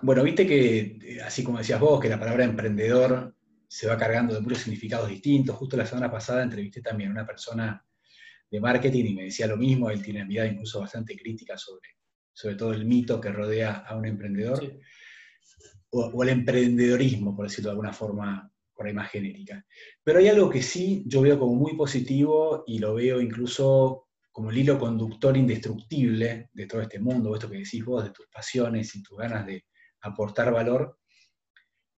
Bueno, 0.00 0.22
viste 0.22 0.46
que, 0.46 0.98
eh, 1.02 1.20
así 1.22 1.44
como 1.44 1.58
decías 1.58 1.78
vos, 1.78 2.00
que 2.00 2.08
la 2.08 2.18
palabra 2.18 2.44
emprendedor 2.44 3.36
se 3.68 3.88
va 3.88 3.98
cargando 3.98 4.34
de 4.34 4.40
muchos 4.40 4.60
significados 4.60 5.10
distintos. 5.10 5.54
Justo 5.54 5.76
la 5.76 5.84
semana 5.84 6.10
pasada 6.10 6.42
entrevisté 6.42 6.80
también 6.80 7.10
a 7.10 7.12
una 7.12 7.26
persona 7.26 7.84
de 8.50 8.58
marketing 8.58 9.04
y 9.04 9.14
me 9.14 9.24
decía 9.24 9.46
lo 9.46 9.58
mismo, 9.58 9.90
él 9.90 10.02
tiene 10.02 10.20
una 10.20 10.28
mirada 10.28 10.48
incluso 10.48 10.80
bastante 10.80 11.14
crítica 11.14 11.58
sobre 11.58 11.97
sobre 12.38 12.54
todo 12.54 12.72
el 12.72 12.84
mito 12.84 13.20
que 13.20 13.32
rodea 13.32 13.78
a 13.78 13.96
un 13.96 14.06
emprendedor, 14.06 14.78
o, 15.90 16.22
el 16.22 16.28
emprendedorismo, 16.28 17.34
por 17.34 17.48
decirlo 17.48 17.70
de 17.70 17.72
alguna 17.72 17.92
forma 17.92 18.48
por 18.72 18.86
ahí 18.86 18.94
más 18.94 19.10
genérica. 19.10 19.66
Pero 20.04 20.20
hay 20.20 20.28
algo 20.28 20.48
que 20.48 20.62
sí 20.62 21.02
yo 21.04 21.20
veo 21.20 21.36
como 21.36 21.56
muy 21.56 21.76
positivo 21.76 22.62
y 22.64 22.78
lo 22.78 22.94
veo 22.94 23.20
incluso 23.20 24.06
como 24.30 24.52
el 24.52 24.58
hilo 24.58 24.78
conductor 24.78 25.36
indestructible 25.36 26.50
de 26.52 26.66
todo 26.66 26.80
este 26.80 27.00
mundo, 27.00 27.34
esto 27.34 27.50
que 27.50 27.58
decís 27.58 27.84
vos, 27.84 28.04
de 28.04 28.10
tus 28.10 28.28
pasiones 28.28 28.94
y 28.94 29.02
tus 29.02 29.18
ganas 29.18 29.44
de 29.44 29.64
aportar 30.02 30.52
valor, 30.52 30.96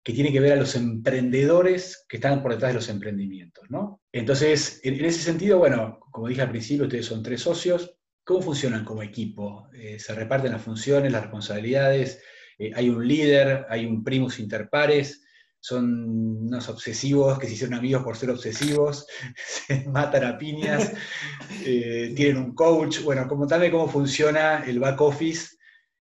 que 0.01 0.13
tiene 0.13 0.31
que 0.31 0.39
ver 0.39 0.53
a 0.53 0.61
los 0.61 0.73
emprendedores 0.77 2.05
que 2.07 2.15
están 2.15 2.41
por 2.41 2.53
detrás 2.53 2.71
de 2.71 2.75
los 2.75 2.87
emprendimientos, 2.87 3.65
¿no? 3.69 3.99
Entonces, 4.13 4.79
en, 4.85 5.03
ese 5.03 5.19
sentido, 5.19 5.59
bueno, 5.59 5.99
como 6.11 6.29
dije 6.29 6.43
al 6.43 6.51
principio, 6.51 6.85
ustedes 6.85 7.07
son 7.07 7.21
tres 7.21 7.41
socios, 7.41 7.98
¿cómo 8.29 8.43
funcionan 8.43 8.85
como 8.85 9.01
equipo? 9.01 9.69
Eh, 9.73 9.97
¿Se 9.97 10.13
reparten 10.13 10.51
las 10.51 10.61
funciones, 10.61 11.11
las 11.11 11.23
responsabilidades? 11.23 12.21
Eh, 12.59 12.71
¿Hay 12.75 12.87
un 12.87 13.07
líder? 13.07 13.65
¿Hay 13.69 13.87
un 13.87 14.03
primus 14.03 14.37
inter 14.39 14.69
pares? 14.69 15.25
son 15.61 16.45
unos 16.45 16.69
obsesivos 16.69 17.37
que 17.37 17.45
se 17.45 17.53
hicieron 17.53 17.77
amigos 17.77 18.01
por 18.01 18.15
ser 18.15 18.29
obsesivos, 18.29 19.07
se 19.35 19.83
matan 19.89 20.23
a 20.23 20.37
piñas, 20.37 20.93
eh, 21.65 22.13
tienen 22.15 22.37
un 22.37 22.55
coach. 22.55 23.01
Bueno, 23.01 23.27
tal, 23.47 23.71
cómo 23.71 23.89
funciona 23.89 24.63
el 24.63 24.79
back 24.79 25.01
office 25.01 25.57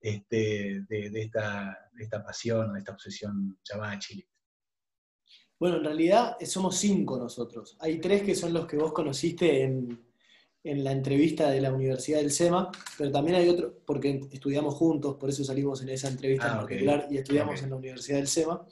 este, 0.01 0.87
de, 0.89 1.11
esta, 1.21 1.91
esta, 1.99 2.25
pasión, 2.25 2.73
de 2.73 2.79
esta 2.79 2.93
obsesión 2.93 3.59
llamada 3.63 3.99
Chile. 3.99 4.27
Bueno, 5.59 5.77
en 5.77 5.85
realidad 5.85 6.37
somos 6.47 6.79
cinco 6.79 7.19
nosotros. 7.19 7.77
Hay 7.81 8.01
tres 8.01 8.23
que 8.23 8.37
son 8.37 8.55
los 8.55 8.67
que 8.67 8.77
vos 8.79 8.93
conociste 8.93 9.65
en, 9.65 10.12
la 10.65 10.93
entrevista 10.93 11.51
de 11.51 11.61
la 11.61 11.73
Universidad 11.73 12.19
del 12.19 12.31
SEMA, 12.31 12.71
pero 12.97 13.11
también 13.11 13.37
hay 13.37 13.49
otro, 13.49 13.81
porque 13.85 14.21
estudiamos 14.31 14.75
juntos, 14.75 15.17
por 15.17 15.29
eso 15.29 15.45
salimos 15.45 15.83
en 15.83 15.89
esa 15.89 16.09
entrevista 16.09 16.47
en 16.47 16.53
ah, 16.53 16.61
particular 16.61 17.07
y 17.11 17.19
estudiamos 17.19 17.63
en 17.63 17.71
la 17.71 17.77
Universidad 17.77 18.19
del 18.19 18.29
SEMA. 18.29 18.65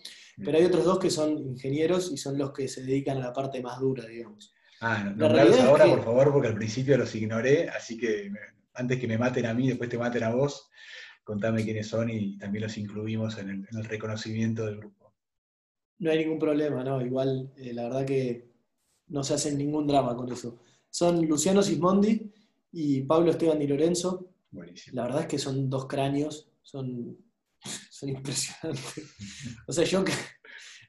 Pero 0.43 0.57
hay 0.57 0.65
otros 0.65 0.85
dos 0.85 0.99
que 0.99 1.11
son 1.11 1.37
ingenieros 1.39 2.11
y 2.13 2.17
son 2.17 2.39
los 2.39 2.53
que 2.53 2.67
se 2.69 2.83
dedican 2.83 3.19
a 3.19 3.21
la 3.21 3.33
parte 3.33 3.61
más 3.61 3.79
dura, 3.79 4.07
digamos. 4.07 4.55
Ah, 4.81 5.05
no, 5.05 5.29
nombrarlos 5.29 5.61
ahora, 5.61 5.87
por 5.87 6.05
favor, 6.05 6.33
porque 6.33 6.49
al 6.49 6.55
principio 6.55 6.97
los 6.97 7.15
ignoré, 7.15 7.69
así 7.69 7.99
que 7.99 8.31
antes 8.75 8.99
que 8.99 9.07
me 9.07 9.19
maten 9.19 9.47
a 9.47 9.53
mí, 9.53 9.69
después 9.69 9.91
te 9.91 9.99
maten 9.99 10.23
a 10.25 10.35
vos, 10.35 10.71
contame 11.25 11.65
quiénes 11.65 11.89
son 11.89 12.09
y 12.09 12.39
también 12.39 12.65
los 12.65 12.79
incluimos 12.79 13.37
en 13.39 13.67
el, 13.71 13.85
reconocimiento 13.85 14.65
del 14.65 14.79
grupo. 14.79 15.13
No 15.99 16.11
hay 16.11 16.19
ningún 16.19 16.39
problema, 16.39 16.83
¿no? 16.83 17.03
Igual, 17.03 17.53
eh, 17.59 17.75
la 17.75 17.83
verdad 17.83 18.07
que 18.07 18.49
no 19.09 19.23
se 19.23 19.35
hacen 19.35 19.59
ningún 19.59 19.87
drama 19.87 20.17
con 20.17 20.33
eso. 20.33 20.63
Son 20.91 21.27
Luciano 21.27 21.63
Sismondi 21.63 22.31
y 22.73 23.03
Pablo 23.03 23.31
Esteban 23.31 23.59
Di 23.59 23.67
Lorenzo. 23.67 24.33
Buenísimo. 24.51 24.97
La 24.97 25.05
verdad 25.05 25.23
es 25.23 25.27
que 25.29 25.39
son 25.39 25.71
dos 25.71 25.87
cráneos, 25.87 26.51
son 26.63 27.17
son 27.91 28.09
impresionantes. 28.09 29.17
O 29.67 29.73
sea, 29.73 29.85
yo 29.85 30.05
que, 30.05 30.13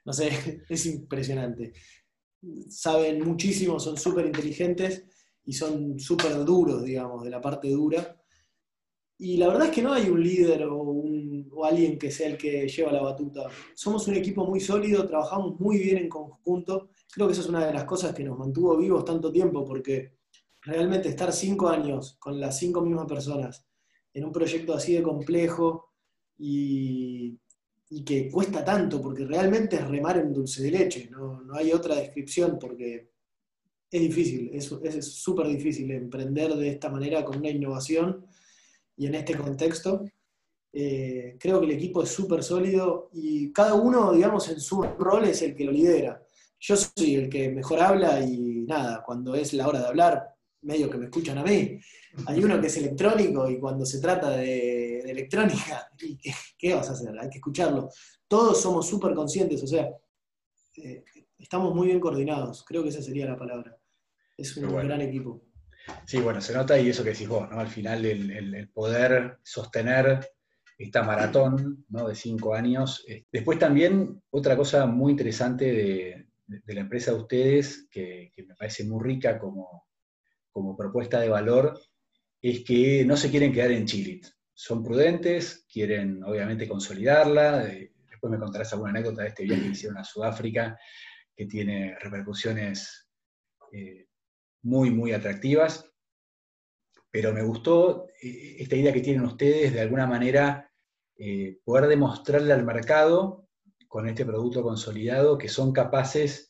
no 0.05 0.13
sé, 0.13 0.63
es 0.67 0.85
impresionante. 0.85 1.73
Saben 2.69 3.23
muchísimo, 3.23 3.79
son 3.79 3.97
súper 3.97 4.25
inteligentes 4.25 5.05
y 5.45 5.53
son 5.53 5.99
súper 5.99 6.43
duros, 6.43 6.83
digamos, 6.83 7.23
de 7.23 7.29
la 7.29 7.41
parte 7.41 7.69
dura. 7.69 8.17
Y 9.19 9.37
la 9.37 9.47
verdad 9.47 9.67
es 9.67 9.71
que 9.71 9.83
no 9.83 9.93
hay 9.93 10.09
un 10.09 10.23
líder 10.23 10.63
o, 10.63 10.81
un, 10.81 11.47
o, 11.53 11.63
alguien 11.63 11.99
que 11.99 12.09
sea 12.09 12.27
el 12.27 12.37
que 12.37 12.67
lleva 12.67 12.91
la 12.91 13.03
batuta. 13.03 13.47
Somos 13.75 14.07
un 14.07 14.15
equipo 14.15 14.45
muy 14.45 14.59
sólido, 14.59 15.07
trabajamos 15.07 15.59
muy 15.59 15.77
bien 15.77 15.97
en 15.97 16.09
conjunto. 16.09 16.89
Creo 17.11 17.27
que 17.27 17.33
eso 17.33 17.41
es 17.41 17.49
una 17.49 17.65
de 17.65 17.73
las 17.73 17.83
cosas 17.83 18.13
que 18.13 18.23
nos 18.23 18.37
mantuvo 18.37 18.77
vivos 18.77 19.05
tanto 19.05 19.31
tiempo, 19.31 19.65
porque 19.65 20.13
realmente 20.61 21.09
estar 21.09 21.31
cinco 21.33 21.67
años 21.67 22.15
con 22.19 22.39
las 22.39 22.57
cinco 22.57 22.81
mismas 22.81 23.07
personas 23.07 23.65
en 24.13 24.25
un 24.25 24.31
proyecto 24.31 24.73
así 24.73 24.93
de 24.93 25.03
complejo, 25.03 25.91
y, 26.41 27.37
que 28.05 28.29
cuesta 28.31 28.63
tanto, 28.63 29.01
porque 29.01 29.25
realmente 29.25 29.75
es 29.75 29.87
remar 29.87 30.17
en 30.17 30.33
dulce 30.33 30.63
de 30.63 30.71
leche, 30.71 31.09
no, 31.11 31.43
hay 31.53 31.71
otra 31.71 31.95
descripción, 31.95 32.57
porque 32.57 33.11
es 33.91 34.01
difícil, 34.01 34.49
es 34.53 35.13
súper 35.13 35.47
difícil 35.47 35.91
emprender 35.91 36.55
de 36.55 36.69
esta 36.69 36.89
manera 36.89 37.23
con 37.25 37.37
una 37.37 37.49
innovación 37.49 38.25
y 38.95 39.07
en 39.07 39.15
este 39.15 39.35
contexto. 39.35 40.05
Eh, 40.71 41.35
creo 41.37 41.59
que 41.59 41.65
el 41.65 41.73
equipo 41.73 42.01
es 42.01 42.09
súper 42.09 42.41
sólido 42.43 43.09
y 43.11 43.51
cada 43.51 43.73
uno, 43.73 44.13
digamos, 44.13 44.47
en 44.47 44.61
su 44.61 44.81
rol 44.81 45.25
es 45.25 45.41
el 45.41 45.53
que 45.53 45.65
lo 45.65 45.73
lidera. 45.73 46.23
Yo 46.61 46.77
soy 46.77 47.15
el 47.15 47.29
que 47.29 47.49
mejor 47.49 47.81
habla 47.81 48.21
y 48.21 48.61
nada, 48.67 49.01
cuando 49.03 49.33
es 49.33 49.51
la 49.53 49.67
hora 49.67 49.79
de 49.79 49.87
hablar, 49.87 50.35
medio 50.61 50.91
que 50.91 50.97
me 50.99 51.05
escuchan 51.05 51.39
a 51.39 51.43
mí. 51.43 51.79
Hay 52.27 52.43
uno 52.43 52.61
que 52.61 52.67
es 52.67 52.77
electrónico 52.77 53.49
y 53.49 53.59
cuando 53.59 53.83
se 53.83 53.99
trata 53.99 54.29
de, 54.29 54.99
electrónica, 54.99 55.89
qué, 56.59 56.75
vas 56.75 56.87
a 56.89 56.93
hacer? 56.93 57.17
Hay 57.19 57.29
que 57.29 57.39
escucharlo. 57.39 57.89
Todos 58.27 58.61
somos 58.61 58.87
súper 58.87 59.15
conscientes, 59.15 59.63
o 59.63 59.67
sea, 59.67 59.89
eh, 60.77 61.03
estamos 61.39 61.73
muy 61.73 61.87
bien 61.87 61.99
coordinados, 61.99 62.63
creo 62.63 62.83
que 62.83 62.89
esa 62.89 63.01
sería 63.01 63.25
la 63.25 63.37
palabra. 63.37 63.75
Es 64.37 64.55
un 64.55 64.71
gran 64.71 65.01
equipo. 65.01 65.41
Sí, 66.05 66.19
bueno, 66.19 66.41
se 66.41 66.53
nota 66.53 66.79
y 66.79 66.89
eso 66.89 67.03
que 67.03 67.09
decís 67.09 67.27
vos, 67.27 67.49
¿no? 67.49 67.59
Al 67.59 67.69
final 67.69 68.05
el, 68.05 68.69
poder 68.69 69.39
sostener 69.41 70.29
esta 70.77 71.01
maratón 71.01 71.85
¿no? 71.89 72.07
de 72.07 72.13
cinco 72.13 72.53
años. 72.53 73.03
Eh, 73.07 73.25
después 73.31 73.57
también 73.57 74.21
otra 74.29 74.55
cosa 74.55 74.85
muy 74.85 75.11
interesante 75.11 75.65
de, 75.65 76.30
la 76.65 76.81
empresa 76.81 77.11
de 77.11 77.17
ustedes, 77.17 77.87
que, 77.89 78.31
que, 78.33 78.43
me 78.43 78.55
parece 78.55 78.83
muy 78.83 79.03
rica 79.03 79.39
como, 79.39 79.87
como 80.51 80.75
propuesta 80.75 81.19
de 81.19 81.29
valor 81.29 81.79
es 82.41 82.63
que 82.63 83.05
no 83.05 83.15
se 83.15 83.29
quieren 83.29 83.53
quedar 83.53 83.71
en 83.71 83.85
Chile. 83.85 84.21
Son 84.53 84.83
prudentes, 84.83 85.65
quieren 85.71 86.23
obviamente 86.23 86.67
consolidarla. 86.67 87.67
Eh, 87.67 87.93
después 88.09 88.31
me 88.31 88.39
contarás 88.39 88.73
alguna 88.73 88.91
anécdota 88.91 89.23
de 89.23 89.29
este 89.29 89.43
viaje 89.43 89.63
que 89.63 89.69
hicieron 89.69 89.97
a 89.97 90.03
Sudáfrica, 90.03 90.77
que 91.35 91.45
tiene 91.45 91.97
repercusiones 91.99 93.09
eh, 93.71 94.07
muy, 94.63 94.89
muy 94.91 95.13
atractivas. 95.13 95.87
Pero 97.11 97.33
me 97.33 97.43
gustó 97.43 98.07
eh, 98.21 98.57
esta 98.59 98.75
idea 98.75 98.93
que 98.93 99.01
tienen 99.01 99.23
ustedes 99.23 99.73
de 99.73 99.81
alguna 99.81 100.07
manera 100.07 100.67
poder 101.63 101.87
demostrarle 101.87 102.51
al 102.51 102.65
mercado 102.65 103.47
con 103.91 104.07
este 104.07 104.25
producto 104.25 104.63
consolidado 104.63 105.37
que 105.37 105.49
son 105.49 105.73
capaces 105.73 106.49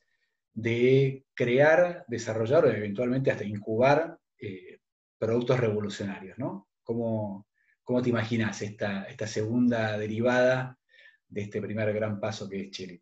de 0.54 1.26
crear, 1.34 2.06
desarrollar 2.08 2.66
o 2.66 2.70
eventualmente 2.70 3.32
hasta 3.32 3.44
incubar 3.44 4.20
eh, 4.38 4.78
productos 5.18 5.60
revolucionarios, 5.60 6.38
¿no? 6.38 6.68
¿Cómo, 6.84 7.48
te 8.04 8.10
imaginas 8.10 8.62
esta, 8.62 9.06
esta, 9.06 9.26
segunda 9.26 9.98
derivada 9.98 10.78
de 11.28 11.42
este 11.42 11.60
primer 11.60 11.92
gran 11.94 12.20
paso 12.20 12.48
que 12.48 12.62
es 12.62 12.70
Cherit? 12.70 13.02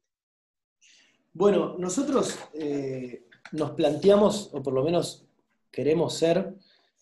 Bueno, 1.33 1.75
nosotros 1.77 2.39
eh, 2.53 3.25
nos 3.51 3.71
planteamos, 3.71 4.51
o 4.53 4.63
por 4.63 4.73
lo 4.73 4.85
menos 4.85 5.27
queremos 5.69 6.13
ser, 6.13 6.55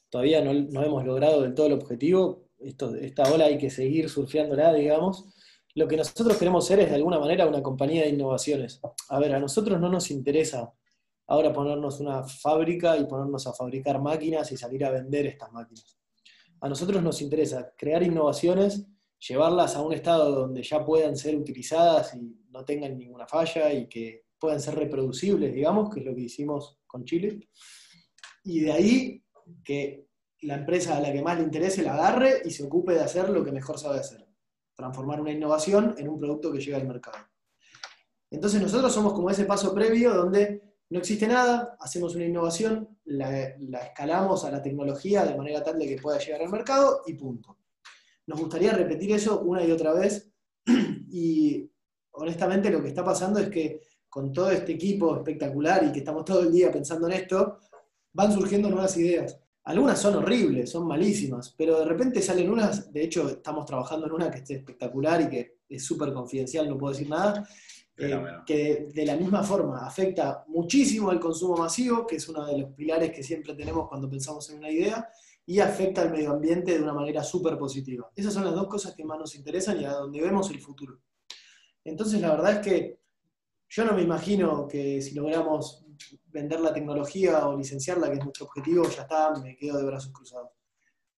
todavía 0.10 0.44
no, 0.44 0.56
no 0.56 0.84
hemos 0.84 1.06
logrado 1.06 1.44
del 1.44 1.54
todo 1.54 1.68
el 1.68 1.74
objetivo, 1.74 2.50
esta 2.58 3.32
ola 3.32 3.46
hay 3.46 3.60
que 3.60 3.70
seguir 3.70 4.10
surfeándola, 4.10 4.74
digamos, 4.74 5.37
lo 5.78 5.88
que 5.88 5.96
nosotros 5.96 6.38
queremos 6.38 6.66
ser 6.66 6.80
es 6.80 6.90
de 6.90 6.96
alguna 6.96 7.20
manera 7.20 7.46
una 7.46 7.62
compañía 7.62 8.02
de 8.02 8.10
innovaciones. 8.10 8.82
A 9.10 9.20
ver, 9.20 9.36
a 9.36 9.40
nosotros 9.40 9.80
no 9.80 9.90
nos 9.90 10.10
interesa 10.10 10.74
ahora 11.28 11.54
ponernos 11.54 12.00
una 12.00 12.24
fábrica 12.24 12.98
y 12.98 13.06
ponernos 13.06 13.46
a 13.46 13.54
fabricar 13.54 14.02
máquinas 14.02 14.52
y 14.52 14.58
salir 14.58 14.84
a 14.84 14.90
vender 14.90 15.28
estas 15.28 15.52
máquinas. 15.52 16.00
A 16.62 16.68
nosotros 16.68 17.04
nos 17.04 17.22
interesa 17.22 17.76
crear 17.78 18.02
innovaciones, 18.02 18.88
llevarlas 19.20 19.76
a 19.76 19.84
un 19.84 19.94
estado 19.94 20.32
donde 20.32 20.64
ya 20.64 20.84
puedan 20.84 21.16
ser 21.16 21.36
utilizadas 21.36 22.16
y 22.16 22.36
no 22.50 22.66
tengan 22.66 22.98
ninguna 22.98 23.28
falla 23.28 23.72
y 23.72 23.88
que 23.88 24.24
puedan 24.40 24.60
ser 24.60 24.74
reproducibles, 24.74 25.54
digamos, 25.54 25.94
que 25.94 26.00
es 26.00 26.06
lo 26.08 26.16
que 26.16 26.22
hicimos 26.22 26.80
con 26.88 27.06
Chile. 27.06 27.50
Y 28.44 28.62
de 28.62 28.72
ahí 28.72 29.24
que 29.64 30.08
la 30.42 30.56
empresa 30.56 30.98
a 30.98 31.02
la 31.02 31.14
que 31.14 31.22
más 31.22 31.38
le 31.38 31.44
interese 31.44 31.84
la 31.84 31.94
agarre 31.94 32.42
y 32.46 32.50
se 32.50 32.64
ocupe 32.64 32.94
de 32.94 33.02
hacer 33.02 33.30
lo 33.30 33.46
que 33.46 33.52
mejor 33.52 33.78
sabe 33.78 34.00
hacer 34.00 34.27
transformar 34.78 35.20
una 35.20 35.32
innovación 35.32 35.96
en 35.98 36.08
un 36.08 36.20
producto 36.20 36.52
que 36.52 36.60
llega 36.60 36.78
al 36.78 36.88
mercado. 36.88 37.18
Entonces 38.30 38.62
nosotros 38.62 38.94
somos 38.94 39.14
como 39.14 39.30
ese 39.30 39.46
paso 39.46 39.74
previo 39.74 40.14
donde 40.14 40.62
no 40.90 41.00
existe 41.00 41.28
nada, 41.28 41.76
hacemos 41.80 42.16
una 42.16 42.26
innovación, 42.26 42.98
la, 43.06 43.48
escalamos 43.50 44.46
a 44.46 44.52
la 44.52 44.62
tecnología 44.62 45.26
de 45.26 45.36
manera 45.36 45.64
tal 45.64 45.80
de 45.80 45.88
que 45.88 46.02
pueda 46.02 46.20
llegar 46.20 46.42
al 46.44 46.50
mercado 46.50 47.02
y 47.08 47.14
punto. 47.16 47.58
Nos 48.28 48.40
gustaría 48.40 48.72
repetir 48.72 49.12
eso 49.12 49.42
una 49.42 49.64
y 49.64 49.72
otra 49.72 49.94
vez 49.94 50.32
y 51.10 51.70
honestamente 52.12 52.70
lo 52.70 52.82
que 52.82 52.90
está 52.90 53.04
pasando 53.04 53.40
es 53.40 53.50
que 53.50 53.82
con 54.08 54.32
todo 54.32 54.52
este 54.52 54.74
equipo 54.74 55.18
espectacular 55.18 55.84
y 55.84 55.92
que 55.92 56.00
estamos 56.00 56.24
todo 56.24 56.42
el 56.42 56.52
día 56.52 56.72
pensando 56.72 57.08
en 57.08 57.14
esto, 57.14 57.60
van 58.14 58.32
surgiendo 58.32 58.70
nuevas 58.70 58.96
ideas. 58.98 59.40
Algunas 59.68 60.00
son 60.00 60.16
horribles, 60.16 60.70
son 60.70 60.88
malísimas, 60.88 61.54
pero 61.58 61.78
de 61.80 61.84
repente 61.84 62.22
salen 62.22 62.50
unas, 62.50 62.90
de 62.94 63.04
hecho 63.04 63.28
estamos 63.28 63.66
trabajando 63.66 64.06
en 64.06 64.14
una 64.14 64.32
que 64.32 64.38
es 64.38 64.50
espectacular 64.50 65.20
y 65.24 65.30
que 65.30 65.58
es 65.68 65.84
súper 65.84 66.14
confidencial, 66.14 66.70
no 66.70 66.78
puedo 66.78 66.94
decir 66.94 67.10
nada, 67.10 67.46
eh, 67.98 68.18
que 68.46 68.88
de 68.94 69.06
la 69.06 69.18
misma 69.18 69.44
forma 69.44 69.86
afecta 69.86 70.46
muchísimo 70.48 71.10
al 71.10 71.20
consumo 71.20 71.58
masivo, 71.58 72.08
que 72.08 72.16
es 72.16 72.30
uno 72.30 72.46
de 72.46 72.60
los 72.60 72.72
pilares 72.76 73.12
que 73.12 73.22
siempre 73.22 73.56
tenemos 73.56 73.90
cuando 73.90 74.10
pensamos 74.10 74.50
en 74.52 74.60
una 74.60 74.72
idea, 74.72 75.10
y 75.46 75.60
afecta 75.60 76.02
al 76.02 76.12
medio 76.12 76.32
ambiente 76.32 76.78
de 76.78 76.82
una 76.82 76.94
manera 76.94 77.22
súper 77.22 77.58
positiva. 77.58 78.10
Esas 78.16 78.34
son 78.34 78.46
las 78.46 78.56
dos 78.56 78.68
cosas 78.68 78.96
que 78.96 79.04
más 79.04 79.20
nos 79.20 79.36
interesan 79.36 79.82
y 79.82 79.84
a 79.84 79.92
donde 79.92 80.22
vemos 80.22 80.50
el 80.50 80.62
futuro. 80.62 81.02
Entonces 81.84 82.22
la 82.22 82.32
verdad 82.32 82.54
es 82.54 82.60
que 82.60 83.00
yo 83.68 83.84
no 83.84 83.92
me 83.92 84.04
imagino 84.04 84.66
que 84.66 85.02
si 85.02 85.14
logramos 85.14 85.87
vender 86.28 86.60
la 86.60 86.74
tecnología 86.74 87.48
o 87.48 87.58
licenciarla, 87.58 88.08
que 88.08 88.18
es 88.18 88.24
nuestro 88.24 88.46
objetivo, 88.46 88.90
ya 88.90 89.04
está, 89.04 89.34
me 89.42 89.56
quedo 89.56 89.78
de 89.78 89.86
brazos 89.86 90.12
cruzados. 90.12 90.52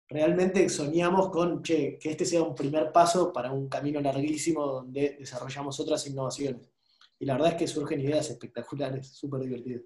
Realmente 0.07 0.67
soñamos 0.69 1.29
con, 1.29 1.61
che, 1.61 1.97
que 1.99 2.11
este 2.11 2.25
sea 2.25 2.41
un 2.41 2.55
primer 2.55 2.91
paso 2.91 3.31
para 3.31 3.51
un 3.51 3.69
camino 3.69 4.01
larguísimo 4.01 4.65
donde 4.65 5.17
desarrollamos 5.19 5.79
otras 5.79 6.05
innovaciones. 6.07 6.71
Y 7.19 7.25
la 7.25 7.33
verdad 7.33 7.51
es 7.51 7.55
que 7.55 7.67
surgen 7.67 7.99
ideas 7.99 8.29
espectaculares, 8.29 9.07
súper 9.09 9.41
divertidas. 9.41 9.83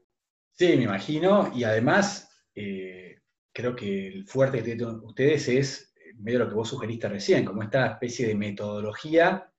Sí, 0.52 0.68
me 0.78 0.84
imagino, 0.84 1.52
y 1.54 1.64
además 1.64 2.30
eh, 2.56 3.22
creo 3.52 3.76
que 3.76 4.08
el 4.08 4.28
fuerte 4.28 4.60
que 4.60 4.76
tienen 4.76 5.00
ustedes 5.04 5.50
es 5.50 5.94
medio 6.18 6.40
lo 6.40 6.50
que 6.50 6.56
vos 6.56 6.70
sugeriste 6.70 7.10
recién, 7.10 7.44
como 7.44 7.64
esta 7.64 7.88
especie 7.88 8.28
de 8.28 8.36
metodología 8.36 9.50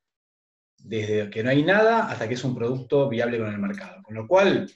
desde 0.79 1.31
que 1.31 1.43
no 1.43 1.51
hay 1.51 1.63
nada 1.63 2.09
hasta 2.11 2.29
que 2.29 2.35
es 2.35 2.45
un 2.45 2.55
producto 2.55 3.09
viable 3.09 3.39
con 3.39 3.49
el 3.49 3.59
mercado. 3.59 4.03
Con 4.03 4.15
lo 4.15 4.29
cual, 4.29 4.71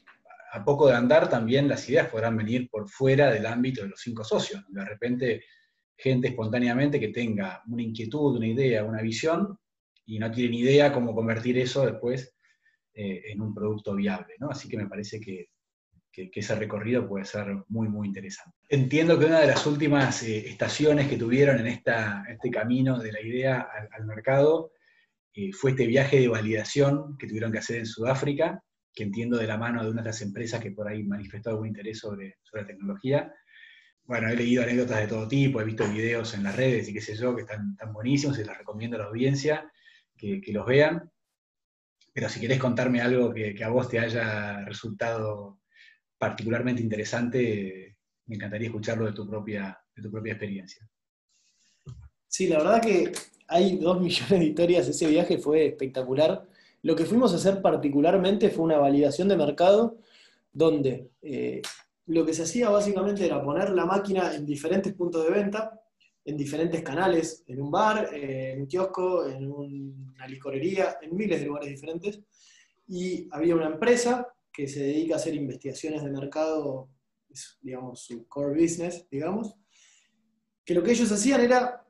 a 0.53 0.65
poco 0.65 0.89
de 0.89 0.95
andar 0.95 1.29
también 1.29 1.69
las 1.69 1.89
ideas 1.89 2.09
podrán 2.09 2.37
venir 2.37 2.69
por 2.71 2.89
fuera 2.89 3.31
del 3.31 3.47
ámbito 3.47 3.83
de 3.83 3.89
los 3.89 4.01
cinco 4.01 4.25
socios. 4.25 4.65
De 4.69 4.85
repente, 4.85 5.45
gente 5.97 6.29
espontáneamente 6.29 7.01
que 7.01 7.09
tenga 7.09 7.63
una 7.69 7.83
inquietud, 7.83 8.37
una 8.37 8.47
idea, 8.47 8.85
una 8.85 9.03
visión, 9.03 9.59
y 10.07 10.19
no 10.19 10.31
tiene 10.31 10.51
ni 10.51 10.61
idea 10.61 10.93
cómo 10.93 11.15
convertir 11.15 11.59
eso 11.59 11.85
después 11.85 12.35
eh, 12.95 13.23
en 13.27 13.41
un 13.41 13.55
producto 13.55 13.95
viable. 13.95 14.35
Así 14.51 14.69
que 14.69 14.77
me 14.77 14.87
parece 14.87 15.21
que, 15.21 15.49
ese 16.13 16.57
recorrido 16.57 17.09
puede 17.09 17.25
ser 17.25 17.47
muy, 17.69 17.89
muy 17.89 18.09
interesante. 18.09 18.57
Entiendo 18.69 19.17
que 19.17 19.27
una 19.27 19.39
de 19.39 19.47
las 19.47 19.65
últimas 19.67 20.21
eh, 20.25 20.49
estaciones 20.49 21.07
que 21.07 21.17
tuvieron 21.17 21.61
en 21.61 21.69
este 21.69 22.51
camino 22.51 22.99
de 22.99 23.13
la 23.13 23.21
idea 23.21 23.69
al 23.93 24.05
mercado 24.05 24.73
eh, 25.41 25.53
fue 25.53 25.71
este 25.71 25.87
viaje 25.87 26.19
de 26.19 26.27
validación 26.27 27.17
que 27.17 27.29
tuvieron 27.29 27.53
que 27.53 27.59
hacer 27.59 27.77
en 27.79 27.87
Sudáfrica, 27.87 28.61
que 28.99 29.05
entiendo 29.05 29.37
de 29.37 29.47
la 29.47 29.57
mano 29.57 29.85
de 29.85 29.91
una 29.91 30.03
de 30.03 30.09
las 30.09 30.23
empresas 30.23 30.61
que 30.61 30.73
por 30.73 30.89
ahí 30.89 31.05
manifestó 31.05 31.51
algún 31.51 31.69
interés 31.69 32.01
sobre, 32.01 32.39
sobre 32.43 32.63
la 32.63 32.67
tecnología. 32.67 33.33
Bueno, 34.03 34.29
he 34.29 34.35
leído 34.35 34.65
anécdotas 34.65 34.99
de 34.99 35.07
todo 35.07 35.29
tipo, 35.29 35.61
he 35.61 35.65
visto 35.65 35.89
videos 35.89 36.35
en 36.35 36.43
las 36.43 36.57
redes 36.57 36.89
y 36.89 36.93
qué 36.93 37.01
sé 37.01 37.15
yo, 37.15 37.33
que 37.37 37.43
están, 37.43 37.77
tan 37.77 37.93
buenísimos 37.93 38.37
y 38.41 38.45
les 38.45 38.59
recomiendo 38.59 38.97
a 38.97 39.03
la 39.03 39.07
audiencia 39.07 39.71
que, 40.17 40.43
los 40.49 40.67
vean. 40.67 41.09
Pero 42.13 42.29
si 42.29 42.41
querés 42.41 42.59
contarme 42.59 43.01
algo 43.01 43.33
que, 43.33 43.63
a 43.63 43.69
vos 43.69 43.89
te 43.89 44.01
haya 44.01 44.65
resultado 44.65 45.61
particularmente 46.19 46.83
interesante, 46.83 47.99
me 48.27 48.35
encantaría 48.35 48.67
escucharlo 48.67 49.07
de 49.07 49.13
tu 49.13 49.31
propia, 49.31 49.79
de 49.95 50.03
tu 50.03 50.11
propia 50.11 50.33
experiencia. 50.33 50.85
Sí, 52.27 52.49
la 52.49 52.59
verdad 52.59 52.83
que 52.83 53.13
hay 53.47 53.77
dos 53.77 54.01
millones 54.01 54.41
de 54.41 54.45
historias, 54.45 54.89
ese 54.89 55.07
viaje 55.07 55.39
fue 55.39 55.67
espectacular. 55.67 56.49
Lo 56.83 56.95
que 56.95 57.05
fuimos 57.05 57.33
a 57.33 57.37
hacer 57.37 57.61
particularmente 57.61 58.51
fue 58.51 58.65
una 58.65 58.79
validación 58.79 59.29
de 59.29 59.37
mercado 59.37 59.99
donde 60.53 61.11
eh, 61.23 61.63
lo 62.07 62.25
que 62.25 62.35
se 62.35 62.43
hacía 62.43 62.71
básicamente 62.71 63.25
era 63.25 63.43
poner 63.43 63.71
la 63.71 63.85
máquina 63.85 64.35
en 64.35 64.47
diferentes 64.47 64.95
puntos 64.95 65.25
de 65.25 65.31
venta, 65.31 65.81
en 66.25 66.37
diferentes 66.37 66.83
canales, 66.83 67.45
en 67.47 67.61
un 67.63 67.71
bar, 67.71 68.11
en 68.13 68.61
un 68.61 68.67
kiosco, 68.67 69.27
en 69.27 69.51
una 69.51 70.27
licorería, 70.27 70.99
en 71.01 71.17
miles 71.17 71.41
de 71.41 71.47
lugares 71.47 71.69
diferentes. 71.71 72.21
Y 72.87 73.29
había 73.31 73.55
una 73.55 73.67
empresa 73.67 74.27
que 74.53 74.69
se 74.69 74.83
dedica 74.83 75.15
a 75.15 75.17
hacer 75.19 75.35
investigaciones 75.35 76.03
de 76.03 76.11
mercado, 76.11 76.89
digamos, 77.61 78.03
su 78.03 78.27
core 78.27 78.61
business, 78.61 79.07
digamos, 79.11 79.55
que 80.65 80.75
lo 80.75 80.83
que 80.83 80.93
ellos 80.93 81.11
hacían 81.13 81.41
era 81.41 81.87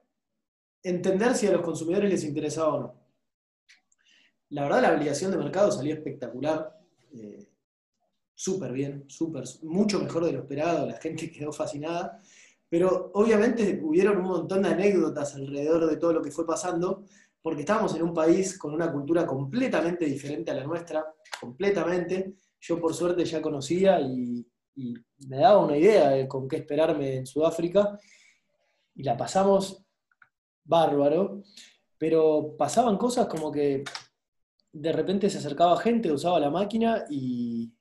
entender 0.82 1.34
si 1.34 1.46
a 1.46 1.52
los 1.52 1.62
consumidores 1.62 2.10
les 2.10 2.24
interesaba 2.24 2.74
o 2.74 2.80
no. 2.80 3.07
La 4.50 4.62
verdad, 4.62 4.82
la 4.82 4.90
validación 4.92 5.30
de 5.30 5.38
mercado 5.38 5.70
salió 5.70 5.94
espectacular, 5.94 6.78
eh, 7.12 7.46
súper 8.34 8.72
bien, 8.72 9.04
súper, 9.08 9.44
mucho 9.62 10.00
mejor 10.00 10.24
de 10.24 10.32
lo 10.32 10.40
esperado, 10.40 10.86
la 10.86 10.98
gente 10.98 11.30
quedó 11.32 11.52
fascinada, 11.52 12.20
pero 12.68 13.10
obviamente 13.14 13.80
hubieron 13.82 14.18
un 14.18 14.28
montón 14.28 14.62
de 14.62 14.68
anécdotas 14.68 15.34
alrededor 15.34 15.86
de 15.86 15.96
todo 15.96 16.12
lo 16.12 16.22
que 16.22 16.30
fue 16.30 16.46
pasando, 16.46 17.04
porque 17.40 17.60
estábamos 17.60 17.94
en 17.94 18.02
un 18.02 18.12
país 18.12 18.58
con 18.58 18.74
una 18.74 18.92
cultura 18.92 19.26
completamente 19.26 20.04
diferente 20.04 20.50
a 20.50 20.54
la 20.54 20.64
nuestra, 20.64 21.06
completamente. 21.40 22.34
Yo 22.60 22.80
por 22.80 22.92
suerte 22.92 23.24
ya 23.24 23.40
conocía 23.40 24.00
y 24.00 24.44
me 25.28 25.38
daba 25.38 25.64
una 25.64 25.76
idea 25.76 26.10
de 26.10 26.28
con 26.28 26.46
qué 26.46 26.56
esperarme 26.56 27.16
en 27.16 27.26
Sudáfrica, 27.26 27.98
y 28.98 29.04
la 29.04 29.16
pasamos 29.16 29.84
bárbaro, 30.64 31.42
pero 31.96 32.56
pasaban 32.58 32.98
cosas 32.98 33.28
como 33.28 33.50
que 33.50 33.84
de 34.72 34.92
repente 34.92 35.30
se 35.30 35.38
acercaba 35.38 35.80
gente, 35.80 36.12
usaba 36.12 36.40
la 36.40 36.50
máquina 36.50 37.04
y, 37.10 37.72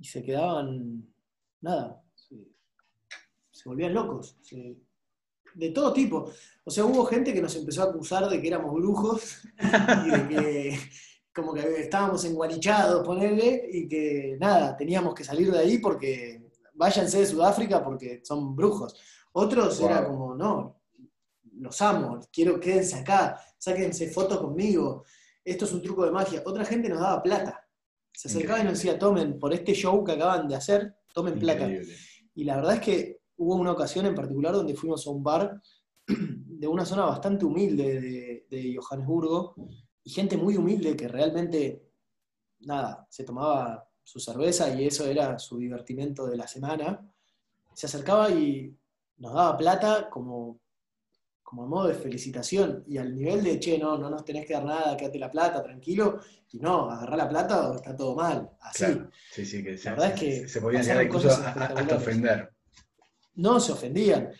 se 0.00 0.22
quedaban, 0.22 1.06
nada, 1.60 2.02
se, 2.14 2.36
volvían 3.64 3.94
locos, 3.94 4.36
de 5.54 5.70
todo 5.70 5.92
tipo. 5.92 6.30
O 6.64 6.70
sea, 6.70 6.84
hubo 6.84 7.04
gente 7.04 7.32
que 7.32 7.42
nos 7.42 7.54
empezó 7.56 7.82
a 7.82 7.86
acusar 7.86 8.28
de 8.28 8.40
que 8.40 8.48
éramos 8.48 8.74
brujos 8.74 9.42
y 10.06 10.10
de 10.10 10.28
que 10.28 10.78
como 11.34 11.54
que 11.54 11.80
estábamos 11.80 12.24
enguanichados, 12.24 13.06
ponerle, 13.06 13.68
y 13.72 13.88
que 13.88 14.36
nada, 14.40 14.76
teníamos 14.76 15.14
que 15.14 15.24
salir 15.24 15.50
de 15.50 15.58
ahí 15.58 15.78
porque 15.78 16.50
váyanse 16.74 17.20
de 17.20 17.26
Sudáfrica 17.26 17.82
porque 17.82 18.20
son 18.24 18.54
brujos. 18.54 19.00
Otros 19.32 19.80
era 19.80 20.06
como, 20.06 20.34
no, 20.34 20.82
los 21.58 21.80
amo, 21.80 22.20
quiero 22.30 22.60
quédense 22.60 22.96
acá, 22.96 23.40
sáquense 23.56 24.10
fotos 24.10 24.38
conmigo, 24.38 25.04
esto 25.44 25.64
es 25.64 25.72
un 25.72 25.82
truco 25.82 26.04
de 26.04 26.10
magia. 26.10 26.42
Otra 26.44 26.64
gente 26.64 26.88
nos 26.88 27.00
daba 27.00 27.22
plata. 27.22 27.66
Se 28.12 28.28
acercaba 28.28 28.60
y 28.60 28.64
nos 28.64 28.74
decía, 28.74 28.98
tomen, 28.98 29.38
por 29.38 29.52
este 29.52 29.74
show 29.74 30.04
que 30.04 30.12
acaban 30.12 30.48
de 30.48 30.54
hacer, 30.54 30.96
tomen 31.12 31.38
plata. 31.38 31.68
Y 32.34 32.44
la 32.44 32.56
verdad 32.56 32.74
es 32.74 32.80
que 32.80 33.20
hubo 33.36 33.56
una 33.56 33.72
ocasión 33.72 34.06
en 34.06 34.14
particular 34.14 34.52
donde 34.52 34.74
fuimos 34.74 35.06
a 35.06 35.10
un 35.10 35.22
bar 35.22 35.60
de 36.06 36.66
una 36.66 36.84
zona 36.84 37.04
bastante 37.04 37.44
humilde 37.44 38.46
de, 38.48 38.76
Johannesburgo, 38.76 39.54
y 40.04 40.10
gente 40.10 40.36
muy 40.36 40.56
humilde 40.56 40.96
que 40.96 41.08
realmente, 41.08 41.88
nada, 42.60 43.06
se 43.08 43.24
tomaba 43.24 43.88
su 44.02 44.20
cerveza 44.20 44.74
y 44.74 44.86
eso 44.86 45.06
era 45.06 45.38
su 45.38 45.58
divertimento 45.58 46.26
de 46.26 46.36
la 46.36 46.46
semana, 46.46 47.08
se 47.72 47.86
acercaba 47.86 48.30
y 48.30 48.76
nos 49.18 49.32
daba 49.32 49.56
plata 49.56 50.10
como 50.10 50.60
como 51.52 51.64
a 51.64 51.66
modo 51.66 51.88
de 51.88 51.94
felicitación 51.94 52.82
y 52.88 52.96
al 52.96 53.14
nivel 53.14 53.44
de, 53.44 53.60
che, 53.60 53.76
no, 53.76 53.98
no 53.98 54.08
nos 54.08 54.24
tenés 54.24 54.46
que 54.46 54.54
dar 54.54 54.64
nada, 54.64 54.96
quédate 54.96 55.18
la 55.18 55.30
plata, 55.30 55.62
tranquilo, 55.62 56.18
y 56.50 56.58
no, 56.58 56.90
agarrar 56.90 57.18
la 57.18 57.28
plata 57.28 57.68
o 57.68 57.74
está 57.74 57.94
todo 57.94 58.16
mal, 58.16 58.48
así. 58.62 58.86
Sí, 59.30 59.44
sí, 59.44 59.62
que 59.62 59.76
la 59.84 59.90
verdad 59.90 60.14
es 60.14 60.20
que 60.20 60.48
se 60.48 60.62
podían 60.62 60.82
llegar 60.82 61.04
incluso 61.04 61.28
hasta 61.28 61.96
ofender. 61.96 62.54
No, 63.34 63.60
se 63.60 63.72
ofendían. 63.72 64.30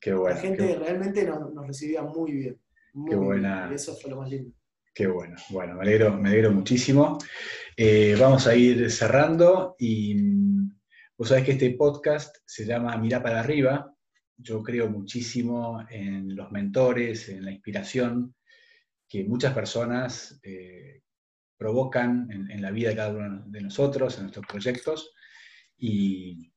Qué 0.00 0.14
bueno. 0.14 0.34
La 0.34 0.40
gente 0.40 0.76
realmente 0.80 1.24
nos, 1.24 1.64
recibía 1.64 2.02
muy 2.02 2.32
bien. 2.32 2.60
qué 3.08 3.14
buena. 3.14 3.68
Y 3.70 3.74
eso 3.74 3.94
fue 3.94 4.10
lo 4.10 4.16
más 4.16 4.28
lindo. 4.28 4.52
Qué 4.94 5.08
bueno. 5.08 5.34
Bueno, 5.50 5.74
me 5.74 5.82
alegro, 5.82 6.52
muchísimo. 6.52 7.18
Eh, 7.76 8.14
vamos 8.16 8.46
a 8.46 8.54
ir 8.54 8.88
cerrando 8.92 9.74
y 9.76 10.14
mm, 10.14 10.78
vos 11.18 11.28
sabés 11.30 11.44
que 11.44 11.52
este 11.52 11.70
podcast 11.70 12.36
se 12.46 12.64
llama 12.64 12.96
Mirá 12.96 13.20
para 13.20 13.40
arriba. 13.40 13.92
Yo 14.36 14.62
creo 14.62 14.88
muchísimo 14.88 15.84
en 15.90 16.36
los 16.36 16.52
mentores, 16.52 17.28
en 17.28 17.44
la 17.44 17.50
inspiración 17.50 18.36
que 19.08 19.24
muchas 19.24 19.52
personas 19.52 20.38
eh, 20.44 21.02
provocan 21.56 22.30
en, 22.30 22.62
la 22.62 22.70
vida 22.70 22.90
de 22.90 22.96
cada 22.96 23.10
uno 23.10 23.42
de 23.46 23.62
nosotros, 23.62 24.16
en 24.16 24.22
nuestros 24.24 24.46
proyectos. 24.46 25.12
Y, 25.76 26.52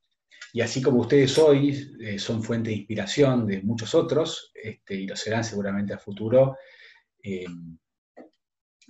así 0.61 0.79
como 0.83 0.99
ustedes 0.99 1.35
hoy 1.39 1.91
eh, 2.01 2.19
son 2.19 2.43
fuente 2.43 2.69
de 2.69 2.75
inspiración 2.75 3.47
de 3.47 3.63
muchos 3.63 3.95
otros, 3.95 4.51
este, 4.53 4.93
y 4.93 5.07
lo 5.07 5.15
serán 5.15 5.43
seguramente 5.43 5.93
a 5.93 5.97
futuro, 5.97 6.55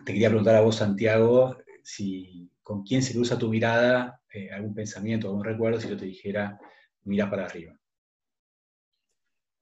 te 0.06 0.14
quería 0.14 0.30
preguntar 0.30 0.56
a 0.56 0.62
vos, 0.62 0.76
Santiago, 0.76 1.58
si 1.84 2.50
con 2.62 2.84
quién 2.84 3.02
se 3.02 3.14
cruza 3.14 3.38
tu 3.38 3.50
mirada, 3.50 4.22
eh, 4.34 4.52
algún 4.52 4.74
pensamiento, 4.74 5.28
algún 5.28 5.44
recuerdo, 5.44 5.80
si 5.80 5.90
yo 5.90 5.98
te 5.98 6.06
dijera, 6.06 6.60
mira 7.04 7.30
para 7.30 7.46
arriba. 7.46 7.78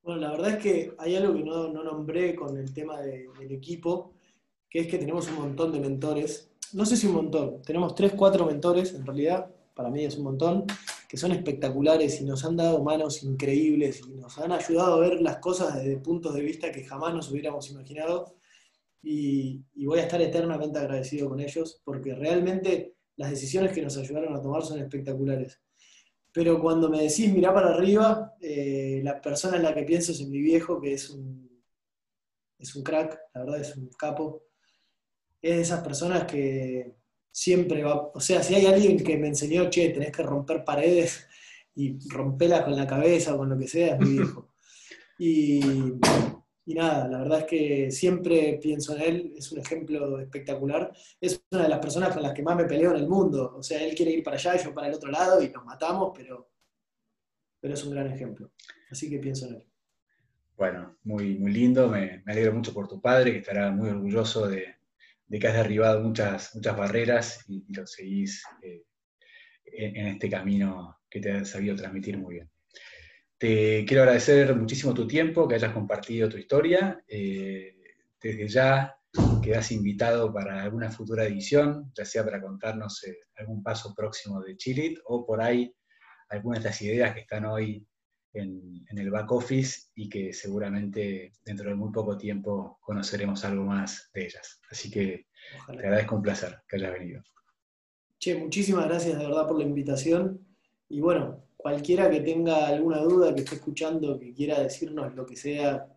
Bueno, 0.02 0.21
la 0.21 0.32
verdad 0.32 0.52
es 0.52 0.58
que 0.58 0.95
hay 1.00 1.15
algo 1.15 1.34
que 1.34 1.43
no, 1.43 1.67
nombré 1.69 2.36
con 2.36 2.58
el 2.58 2.74
tema 2.74 3.02
del 3.02 3.52
equipo, 3.52 4.13
que 4.69 4.82
es 4.82 4.88
que 4.88 4.98
tenemos 4.98 5.28
un 5.30 5.36
montón 5.36 5.71
de 5.71 5.80
mentores. 5.80 6.52
No 6.74 6.86
sé 6.86 6.98
si 6.98 7.08
un 7.08 7.13
montón, 7.13 7.62
tenemos 7.63 7.95
tres, 7.95 8.13
cuatro 8.13 8.45
mentores, 8.45 8.93
en 8.93 9.06
realidad, 9.06 9.52
para 9.74 9.89
mí 9.89 10.04
es 10.04 10.17
un 10.17 10.26
montón, 10.26 10.65
que 11.08 11.17
son 11.17 11.32
espectaculares 11.32 12.21
y 12.21 12.26
nos 12.26 12.45
han 12.45 12.58
dado 12.58 12.84
manos 12.84 13.24
increíbles 13.24 14.02
y 14.08 14.15
nos 14.15 14.38
han 14.38 14.52
ayudado 14.52 14.95
a 14.95 15.00
ver 15.00 15.21
las 15.21 15.38
cosas 15.38 15.76
desde 15.76 15.98
puntos 15.98 16.34
de 16.34 16.41
vista 16.41 16.71
que 16.71 16.84
jamás 16.84 17.13
nos 17.13 17.32
hubiéramos 17.32 17.69
imaginado 17.69 18.36
y, 19.05 19.85
voy 19.85 19.99
a 19.99 20.03
estar 20.03 20.21
eternamente 20.21 20.79
agradecido 20.79 21.29
con 21.29 21.39
ellos 21.39 21.79
porque 21.83 22.15
realmente 22.15 22.95
las 23.17 23.29
decisiones 23.29 23.71
que 23.71 23.81
nos 23.81 23.95
ayudaron 23.97 24.35
a 24.35 24.41
tomar 24.41 24.63
son 24.63 24.79
espectaculares. 24.79 25.61
pero 26.31 26.59
cuando 26.59 26.89
me 26.89 27.03
decís 27.03 27.31
mirar 27.31 27.53
para 27.53 27.69
arriba, 27.69 28.33
eh, 28.41 28.99
la 29.03 29.21
persona 29.21 29.57
en 29.57 29.63
la 29.63 29.73
que 29.73 29.83
pienso 29.83 30.11
es 30.11 30.19
en 30.19 30.31
mi 30.31 30.41
viejo, 30.41 30.81
que 30.81 30.93
es 30.93 31.09
un, 31.09 31.63
es 32.57 32.75
un 32.75 32.83
crack, 32.83 33.17
la 33.33 33.41
verdad 33.41 33.61
es 33.61 33.77
un 33.77 33.89
capo. 33.97 34.43
Es 35.41 35.55
de 35.55 35.61
esas 35.61 35.81
personas 35.81 36.25
que 36.25 36.95
siempre 37.31 37.83
va, 37.83 38.11
o 38.13 38.19
sea, 38.19 38.41
si 38.43 38.55
hay 38.55 38.65
alguien 38.65 38.97
que 38.97 39.17
me 39.17 39.27
enseñó, 39.27 39.69
che, 39.69 39.89
tenés 39.89 40.11
que 40.11 40.23
romper 40.23 40.65
paredes 40.65 41.27
y 41.75 41.97
romperlas 42.09 42.63
con 42.63 42.75
la 42.75 42.87
cabeza 42.87 43.35
o 43.35 43.37
con 43.37 43.49
lo 43.49 43.57
que 43.57 43.67
sea, 43.67 43.95
es 43.95 43.99
mi 43.99 44.09
viejo. 44.17 44.51
Y, 45.17 45.61
y 46.67 46.73
nada, 46.73 47.08
la 47.08 47.19
verdad 47.19 47.39
es 47.41 47.45
que 47.45 47.91
siempre 47.91 48.58
pienso 48.60 48.95
en 48.95 49.01
él, 49.04 49.34
es 49.38 49.51
un 49.51 49.60
ejemplo 49.60 50.19
espectacular. 50.19 50.91
Es 51.21 51.43
una 51.51 51.63
de 51.63 51.69
las 51.69 51.80
personas 51.80 52.12
con 52.12 52.23
las 52.23 52.34
que 52.34 52.41
más 52.41 52.56
me 52.56 52.65
peleo 52.65 52.89
en 52.89 52.97
el 52.97 53.08
mundo. 53.08 53.54
O 53.56 53.62
sea, 53.62 53.84
él 53.84 53.93
quiere 53.93 54.12
ir 54.12 54.23
para 54.23 54.38
allá 54.38 54.56
y 54.56 54.63
yo 54.63 54.73
para 54.73 54.88
el 54.88 54.95
otro 54.95 55.12
lado 55.12 55.43
y 55.43 55.49
nos 55.49 55.63
matamos, 55.63 56.12
pero, 56.17 56.49
pero 57.60 57.75
es 57.75 57.84
un 57.84 57.91
gran 57.91 58.12
ejemplo. 58.12 58.51
Así 58.89 59.12
que 59.12 59.19
pienso 59.19 59.47
en 59.47 59.56
él. 59.56 59.67
Bueno, 60.58 60.97
muy, 61.04 61.38
muy 61.38 61.51
lindo, 61.51 61.88
me, 61.88 62.23
alegro 62.25 62.54
mucho 62.54 62.73
por 62.73 62.88
tu 62.88 62.99
padre, 62.99 63.34
que 63.34 63.39
estará 63.39 63.69
muy 63.69 63.89
orgulloso 63.89 64.47
de, 64.47 64.75
que 65.30 65.47
has 65.47 65.54
derribado 65.54 66.01
muchas, 66.01 66.56
muchas 66.56 66.75
barreras 66.75 67.45
y, 67.47 67.63
lo 67.73 67.86
seguís 67.86 68.43
eh, 68.63 68.84
en 69.65 70.08
este 70.08 70.30
camino 70.30 70.97
que 71.10 71.19
te 71.19 71.32
ha 71.32 71.45
sabido 71.45 71.75
transmitir 71.75 72.17
muy 72.17 72.36
bien. 72.36 72.54
Te 73.45 73.86
quiero 73.86 74.01
agradecer 74.01 74.55
muchísimo 74.55 74.91
tu 74.91 75.05
tiempo, 75.05 75.47
que 75.47 75.53
hayas 75.53 75.71
compartido 75.71 76.27
tu 76.27 76.36
historia. 76.36 77.03
Eh, 77.08 77.75
desde 78.19 78.47
ya 78.47 78.97
quedas 79.43 79.71
invitado 79.71 80.34
para 80.34 80.63
alguna 80.63 80.89
futura 80.89 81.25
edición, 81.25 81.91
ya 81.95 82.05
sea 82.05 82.25
para 82.25 82.41
contarnos 82.41 83.03
eh, 83.03 83.19
algún 83.38 83.62
paso 83.62 83.93
próximo 83.93 84.41
de 84.41 84.58
Chilit 84.58 84.97
o 85.05 85.27
por 85.27 85.43
ahí 85.43 85.71
algunas 86.29 86.63
de 86.63 86.69
las 86.69 86.81
ideas 86.81 87.13
que 87.13 87.19
están 87.19 87.45
hoy 87.45 87.88
en, 88.34 88.84
el 88.89 89.12
back 89.12 89.31
office 89.31 89.89
y 89.93 90.10
que 90.10 90.34
seguramente 90.34 91.34
dentro 91.45 91.69
de 91.69 91.75
muy 91.75 91.91
poco 91.91 92.17
tiempo 92.17 92.79
conoceremos 92.81 93.45
algo 93.45 93.63
más 93.63 94.10
de 94.12 94.25
ellas. 94.25 94.60
Así 94.71 94.89
que 94.89 95.27
te 95.67 95.71
agradezco 95.71 96.15
un 96.15 96.23
placer 96.23 96.63
que 96.67 96.77
hayas 96.77 96.93
venido. 96.93 97.21
Che, 98.17 98.34
muchísimas 98.34 98.88
gracias 98.88 99.19
de 99.19 99.23
verdad 99.23 99.47
por 99.47 99.60
la 99.60 99.65
invitación. 99.65 100.47
Y 100.89 100.99
bueno, 100.99 101.44
cualquiera 101.65 102.12
que 102.12 102.21
tenga 102.21 102.67
alguna 102.67 102.99
duda, 102.99 103.34
que 103.34 103.41
esté 103.41 103.56
escuchando, 103.56 104.19
que 104.19 104.36
quiera 104.36 104.62
decirnos 104.62 105.15
lo 105.15 105.25
que 105.25 105.36
sea, 105.36 105.91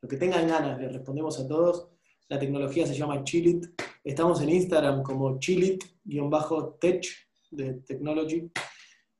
lo 0.00 0.08
que 0.08 0.16
tengan 0.16 0.46
ganas, 0.46 0.78
le 0.78 0.90
respondemos 0.90 1.40
a 1.40 1.48
todos. 1.48 1.88
La 2.28 2.38
tecnología 2.38 2.86
se 2.86 2.94
llama 2.94 3.24
Chilit. 3.24 3.66
Estamos 4.04 4.40
en 4.42 4.50
Instagram 4.50 5.02
como 5.02 5.40
chilit-tech 5.40 7.04
de 7.50 7.74
technology. 7.84 8.48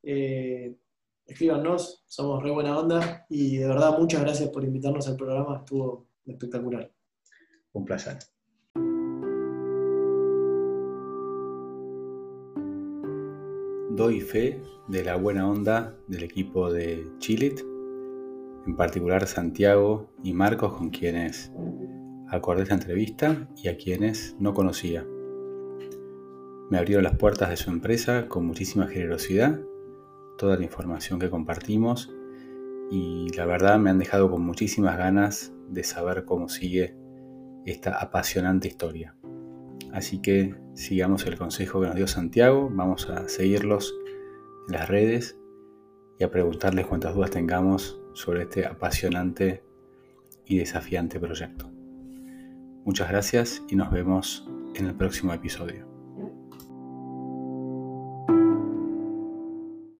Eh, 0.05 0.73
escríbanos, 1.27 2.05
somos 2.07 2.41
re 2.45 2.53
buena 2.53 2.79
onda 2.79 3.27
y 3.29 3.57
de 3.57 3.67
verdad 3.67 3.99
muchas 3.99 4.21
gracias 4.21 4.51
por 4.51 4.63
invitarnos 4.63 5.09
al 5.09 5.17
programa, 5.17 5.57
estuvo 5.65 6.07
espectacular. 6.25 6.93
Un 7.73 7.85
placer. 7.85 8.19
Doy 13.97 14.21
fe 14.23 14.63
de 14.89 15.05
la 15.05 15.17
buena 15.17 15.49
onda 15.49 15.95
del 16.09 16.23
equipo 16.23 16.73
de 16.73 17.07
Chilit, 17.19 17.61
en 18.67 18.75
particular 18.75 19.27
Santiago 19.27 20.11
y 20.23 20.33
Marcos, 20.33 20.73
con 20.73 20.89
quienes 20.91 21.53
acordé 22.29 22.63
esta 22.63 22.75
entrevista 22.75 23.49
y 23.57 23.69
a 23.69 23.77
quienes 23.77 24.35
no 24.39 24.55
conocía. 24.55 25.07
Me 26.71 26.79
abrieron 26.79 27.05
las 27.05 27.17
puertas 27.17 27.51
de 27.51 27.59
su 27.59 27.71
empresa 27.71 28.29
con 28.29 28.47
muchísima 28.47 28.87
generosidad, 28.87 29.61
toda 30.39 30.57
la 30.57 30.65
información 30.65 31.19
que 31.19 31.29
compartimos 31.29 32.11
y 32.91 33.29
la 33.37 33.45
verdad 33.45 33.79
me 33.79 33.91
han 33.91 33.99
dejado 33.99 34.31
con 34.31 34.43
muchísimas 34.43 34.97
ganas 34.97 35.53
de 35.69 35.85
saber 35.85 36.25
cómo 36.25 36.49
sigue 36.49 36.97
esta 37.67 38.01
apasionante 38.01 38.69
historia. 38.69 39.17
Así 39.93 40.21
que 40.21 40.55
sigamos 40.75 41.27
el 41.27 41.37
consejo 41.37 41.81
que 41.81 41.87
nos 41.87 41.97
dio 41.97 42.07
Santiago, 42.07 42.71
vamos 42.73 43.09
a 43.11 43.29
seguirlos 43.29 43.95
en 44.69 44.75
las 44.75 44.89
redes 44.89 45.39
y 46.19 46.25
a 46.25 46.31
preguntarles 46.31 46.87
cuantas 46.87 47.15
dudas 47.15 47.31
tengamos 47.31 48.01
sobre 48.15 48.43
este 48.43 48.67
apasionante 48.67 49.63
y 50.47 50.59
desafiante 50.59 51.21
proyecto. 51.21 51.71
Muchas 52.85 53.11
gracias 53.11 53.63
y 53.69 53.77
nos 53.77 53.91
vemos 53.91 54.49
en 54.75 54.87
el 54.87 54.95
próximo 54.95 55.33
episodio. 55.33 55.92